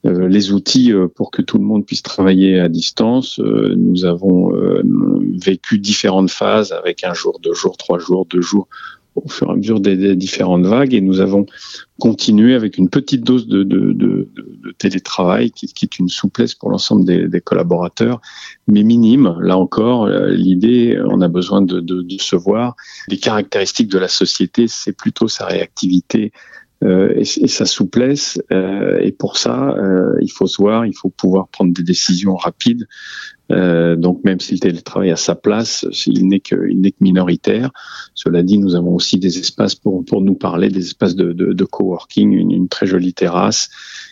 euh, 0.07 0.29
les 0.29 0.53
outils 0.53 0.93
pour 1.15 1.31
que 1.31 1.43
tout 1.43 1.59
le 1.59 1.65
monde 1.65 1.87
puisse 1.87 2.03
travailler 2.03 2.61
à 2.61 2.69
distance. 2.69 3.39
nous 3.39 4.05
avons 4.05 4.53
vécu 5.45 5.79
différentes 5.79 6.31
phases 6.31 6.73
avec 6.73 7.05
un 7.05 7.15
jour, 7.15 7.39
deux 7.41 7.55
jours, 7.55 7.77
trois 7.77 7.99
jours, 7.99 8.27
deux 8.27 8.41
jours 8.41 8.69
au 9.15 9.29
fur 9.29 9.49
et 9.49 9.53
à 9.53 9.57
mesure 9.57 9.81
des, 9.81 10.17
différentes 10.17 10.67
vagues 10.67 10.95
et 10.95 11.01
nous 11.01 11.21
avons 11.21 11.47
continué 11.99 12.55
avec 12.55 12.79
une 12.79 12.89
petite 12.89 13.23
dose 13.23 13.47
de, 13.47 14.29
télétravail 14.79 15.51
qui, 15.51 15.85
est 15.85 15.99
une 15.99 16.09
souplesse 16.09 16.55
pour 16.55 16.71
l'ensemble 16.71 17.05
des, 17.05 17.41
collaborateurs, 17.41 18.21
mais 18.67 18.83
minime. 18.83 19.37
Là 19.41 19.57
encore, 19.59 20.07
euh, 20.07 20.31
l'idée, 20.31 21.01
on 21.07 21.21
a 21.21 21.29
besoin 21.29 21.63
de, 21.63 22.05
se 22.19 22.37
voir. 22.37 22.75
Les 23.09 23.19
caractéristiques 23.19 23.89
de 23.89 23.99
la 23.99 24.09
société, 24.09 24.67
c'est 24.67 24.97
plutôt 24.97 25.29
sa 25.29 25.47
réactivité 25.47 26.33
euh, 26.83 27.13
et, 27.17 27.25
sa 27.25 27.67
souplesse. 27.67 28.41
Euh, 28.51 28.99
et 29.01 29.13
pour 29.13 29.37
ça, 29.37 29.77
il 30.21 30.31
faut 30.31 30.47
se 30.47 30.61
voir, 30.61 30.87
il 30.87 30.95
faut 30.95 31.11
pouvoir 31.11 31.49
prendre 31.49 31.73
des 31.73 31.83
décisions 31.83 32.35
rapides. 32.35 32.87
Euh, 33.53 33.97
donc 33.97 34.25
même 34.25 34.41
si 34.41 34.55
le 34.55 34.61
télétravail 34.61 35.11
a 35.11 35.17
sa 35.17 35.35
place, 35.35 35.87
il 36.07 36.27
n'est 36.27 36.41
que, 36.41 36.57
que 36.57 36.95
minoritaire. 37.01 37.71
Cela 38.15 38.43
dit, 38.43 38.59
nous 38.59 38.75
avons 38.75 38.95
aussi 38.95 39.19
des 39.19 39.39
espaces 39.39 39.75
pour, 39.75 40.05
pour 40.05 40.23
nous 40.23 40.35
parler, 40.35 40.69
des 40.69 40.87
espaces 40.87 41.15
de, 41.15 41.33
de, 41.33 41.53
de 41.53 41.65
coworking, 41.65 42.33
une, 42.33 42.51
une, 42.51 42.69
très 42.69 42.87
jolie 42.87 43.15
terrasse 43.15 43.69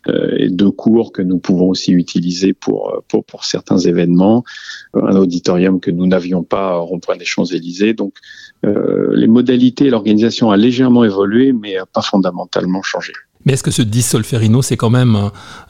euh, 0.09 0.37
et 0.37 0.49
deux 0.49 0.71
cours 0.71 1.13
que 1.13 1.23
nous 1.23 1.39
pouvons 1.39 1.69
aussi 1.69 1.93
utiliser 1.93 2.53
pour, 2.53 3.03
pour, 3.09 3.25
pour 3.25 3.45
certains 3.45 3.79
événements. 3.79 4.45
Un 4.95 5.17
auditorium 5.17 5.81
que 5.81 5.91
nous 5.91 6.07
n'avions 6.07 6.43
pas 6.43 6.79
au 6.79 6.85
rond-point 6.85 7.17
des 7.17 7.25
Champs-Élysées. 7.25 7.95
Donc 7.95 8.15
euh, 8.65 9.11
les 9.15 9.29
modalités 9.29 9.89
l'organisation 9.91 10.51
a 10.51 10.57
légèrement 10.57 11.05
évolué, 11.05 11.53
mais 11.53 11.77
pas 11.93 12.03
fondamentalement 12.03 12.83
changé. 12.83 13.13
Mais 13.45 13.55
est-ce 13.55 13.63
que 13.63 13.71
ce 13.71 13.83
10 13.83 14.03
Solferino, 14.03 14.63
c'est 14.63 14.77
quand 14.77 14.91
même 14.91 15.17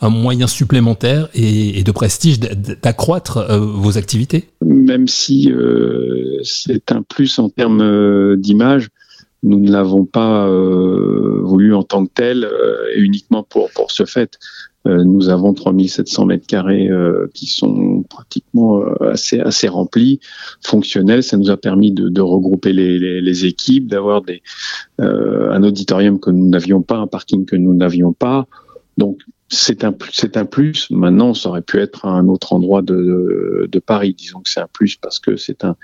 un, 0.01 0.09
moyen 0.09 0.47
supplémentaire 0.47 1.29
et, 1.35 1.83
de 1.83 1.93
prestige 1.93 2.41
d'accroître 2.41 3.39
euh, 3.39 3.59
vos 3.59 3.97
activités? 3.97 4.49
Même 4.65 5.07
si 5.07 5.53
euh, 5.53 6.41
c'est 6.43 6.91
un 6.93 7.03
plus 7.03 7.39
en 7.39 7.49
termes 7.49 8.37
d'image, 8.37 8.89
nous 9.43 9.61
ne 9.61 9.71
l'avons 9.71 10.05
pas 10.05 10.51
voulu 10.51 11.75
en 11.75 11.83
tant 11.83 12.05
que 12.05 12.11
tel 12.15 12.47
et 12.95 13.01
uniquement 13.01 13.43
pour, 13.43 13.71
pour 13.71 13.91
ce 13.91 14.05
fait. 14.05 14.39
Euh, 14.87 15.05
nous 15.05 15.29
avons 15.29 15.53
3700 15.53 16.25
mètres 16.25 16.47
carrés 16.47 16.89
euh, 16.89 17.29
qui 17.35 17.47
sont 17.47 18.03
pratiquement 18.09 18.81
euh, 18.81 19.11
assez 19.11 19.39
assez 19.39 19.69
remplis, 19.69 20.21
fonctionnels. 20.63 21.23
Ça 21.23 21.37
nous 21.37 21.51
a 21.51 21.59
permis 21.59 21.93
de, 21.93 22.09
de 22.09 22.21
regrouper 22.23 22.73
les, 22.73 22.99
les, 22.99 23.21
les 23.21 23.45
équipes, 23.45 23.89
d'avoir 23.89 24.23
des 24.23 24.43
un 24.99 25.63
auditorium 25.63 26.21
que 26.21 26.31
nous 26.31 26.49
n'avions 26.49 26.83
pas, 26.83 26.97
un 26.97 27.07
parking 27.07 27.45
que 27.45 27.57
nous 27.57 27.75
n'avions 27.75 28.13
pas. 28.13 28.47
Donc 28.99 29.21
c'est 29.49 29.85
un 29.85 29.95
c'est 30.13 30.37
un 30.37 30.47
plus. 30.47 30.91
Maintenant, 30.91 31.35
ça 31.35 31.51
aurait 31.51 31.63
pu 31.63 31.79
être 31.79 32.07
un 32.07 32.29
autre 32.29 32.53
endroit 32.53 32.83
de, 32.83 33.69
de, 33.71 33.79
Paris. 33.79 34.15
Disons 34.17 34.41
que 34.41 34.51
c'est 34.51 34.61
un 34.61 34.69
plus 34.73 34.97
parce 34.97 35.19
que 35.19 35.37
c'est 35.37 35.65
un, 35.65 35.77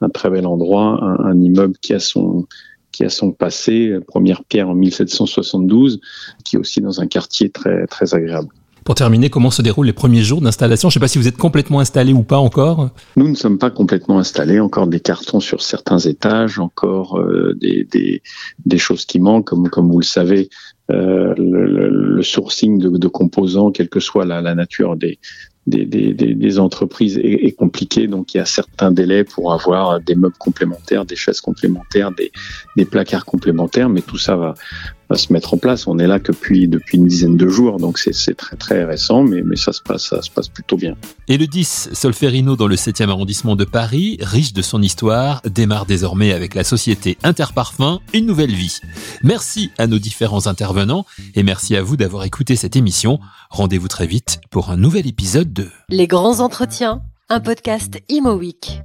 un 0.00 0.08
très 0.08 0.30
bel 0.30 0.46
endroit, 0.46 1.02
un, 1.02 1.24
un 1.24 1.40
immeuble 1.40 1.76
qui 1.80 1.94
a 1.94 2.00
son 2.00 2.46
qui 2.94 3.04
a 3.04 3.10
son 3.10 3.32
passé, 3.32 3.98
première 4.06 4.44
pierre 4.44 4.68
en 4.68 4.74
1772, 4.74 6.00
qui 6.44 6.56
est 6.56 6.58
aussi 6.58 6.80
dans 6.80 7.00
un 7.00 7.06
quartier 7.06 7.50
très, 7.50 7.86
très 7.86 8.14
agréable. 8.14 8.48
Pour 8.84 8.94
terminer, 8.94 9.30
comment 9.30 9.50
se 9.50 9.62
déroulent 9.62 9.86
les 9.86 9.94
premiers 9.94 10.22
jours 10.22 10.42
d'installation? 10.42 10.90
Je 10.90 10.92
ne 10.92 10.94
sais 10.94 11.00
pas 11.00 11.08
si 11.08 11.16
vous 11.16 11.26
êtes 11.26 11.38
complètement 11.38 11.80
installé 11.80 12.12
ou 12.12 12.22
pas 12.22 12.36
encore. 12.36 12.90
Nous 13.16 13.26
ne 13.26 13.34
sommes 13.34 13.56
pas 13.56 13.70
complètement 13.70 14.18
installés, 14.18 14.60
encore 14.60 14.86
des 14.86 15.00
cartons 15.00 15.40
sur 15.40 15.62
certains 15.62 15.98
étages, 15.98 16.58
encore 16.58 17.18
euh, 17.18 17.54
des, 17.58 17.84
des, 17.84 18.22
des, 18.66 18.78
choses 18.78 19.06
qui 19.06 19.20
manquent, 19.20 19.46
comme, 19.46 19.70
comme 19.70 19.90
vous 19.90 20.00
le 20.00 20.04
savez, 20.04 20.50
euh, 20.90 21.34
le, 21.38 21.88
le, 21.88 22.22
sourcing 22.22 22.78
de, 22.78 22.90
de, 22.90 23.08
composants, 23.08 23.70
quelle 23.70 23.88
que 23.88 24.00
soit 24.00 24.26
la, 24.26 24.42
la 24.42 24.54
nature 24.54 24.96
des, 24.96 25.18
des, 25.66 25.86
des, 25.86 26.12
des, 26.12 26.58
entreprises 26.58 27.16
est, 27.16 27.46
est, 27.46 27.52
compliqué, 27.52 28.06
donc 28.06 28.34
il 28.34 28.38
y 28.38 28.40
a 28.40 28.44
certains 28.44 28.90
délais 28.90 29.24
pour 29.24 29.52
avoir 29.52 29.98
des 30.00 30.14
meubles 30.14 30.36
complémentaires, 30.38 31.06
des 31.06 31.16
chaises 31.16 31.40
complémentaires, 31.40 32.12
des, 32.12 32.32
des 32.76 32.84
placards 32.84 33.24
complémentaires, 33.24 33.88
mais 33.88 34.02
tout 34.02 34.18
ça 34.18 34.36
va, 34.36 34.54
va 35.14 35.18
se 35.18 35.32
mettre 35.32 35.54
en 35.54 35.58
place. 35.58 35.86
On 35.86 35.98
est 35.98 36.08
là 36.08 36.18
que 36.18 36.32
depuis, 36.32 36.66
depuis 36.66 36.98
une 36.98 37.06
dizaine 37.06 37.36
de 37.36 37.48
jours, 37.48 37.78
donc 37.78 37.98
c'est 37.98 38.34
très 38.34 38.56
très 38.56 38.84
récent, 38.84 39.22
mais, 39.22 39.42
mais 39.42 39.54
ça, 39.56 39.72
se 39.72 39.80
passe, 39.80 40.08
ça 40.08 40.22
se 40.22 40.30
passe 40.30 40.48
plutôt 40.48 40.76
bien. 40.76 40.96
Et 41.28 41.38
le 41.38 41.46
10 41.46 41.90
Solferino 41.92 42.56
dans 42.56 42.66
le 42.66 42.74
7e 42.74 43.08
arrondissement 43.08 43.54
de 43.54 43.64
Paris, 43.64 44.18
riche 44.20 44.52
de 44.52 44.62
son 44.62 44.82
histoire, 44.82 45.40
démarre 45.48 45.86
désormais 45.86 46.32
avec 46.32 46.54
la 46.54 46.64
société 46.64 47.16
Interparfum 47.22 48.00
une 48.12 48.26
nouvelle 48.26 48.52
vie. 48.52 48.80
Merci 49.22 49.70
à 49.78 49.86
nos 49.86 49.98
différents 49.98 50.48
intervenants 50.48 51.06
et 51.34 51.44
merci 51.44 51.76
à 51.76 51.82
vous 51.82 51.96
d'avoir 51.96 52.24
écouté 52.24 52.56
cette 52.56 52.74
émission. 52.74 53.20
Rendez-vous 53.50 53.88
très 53.88 54.06
vite 54.06 54.40
pour 54.50 54.70
un 54.70 54.76
nouvel 54.76 55.06
épisode 55.06 55.52
de 55.52 55.68
Les 55.90 56.08
grands 56.08 56.40
entretiens, 56.40 57.02
un 57.28 57.40
podcast 57.40 58.02
Imo 58.08 58.34
Week. 58.34 58.82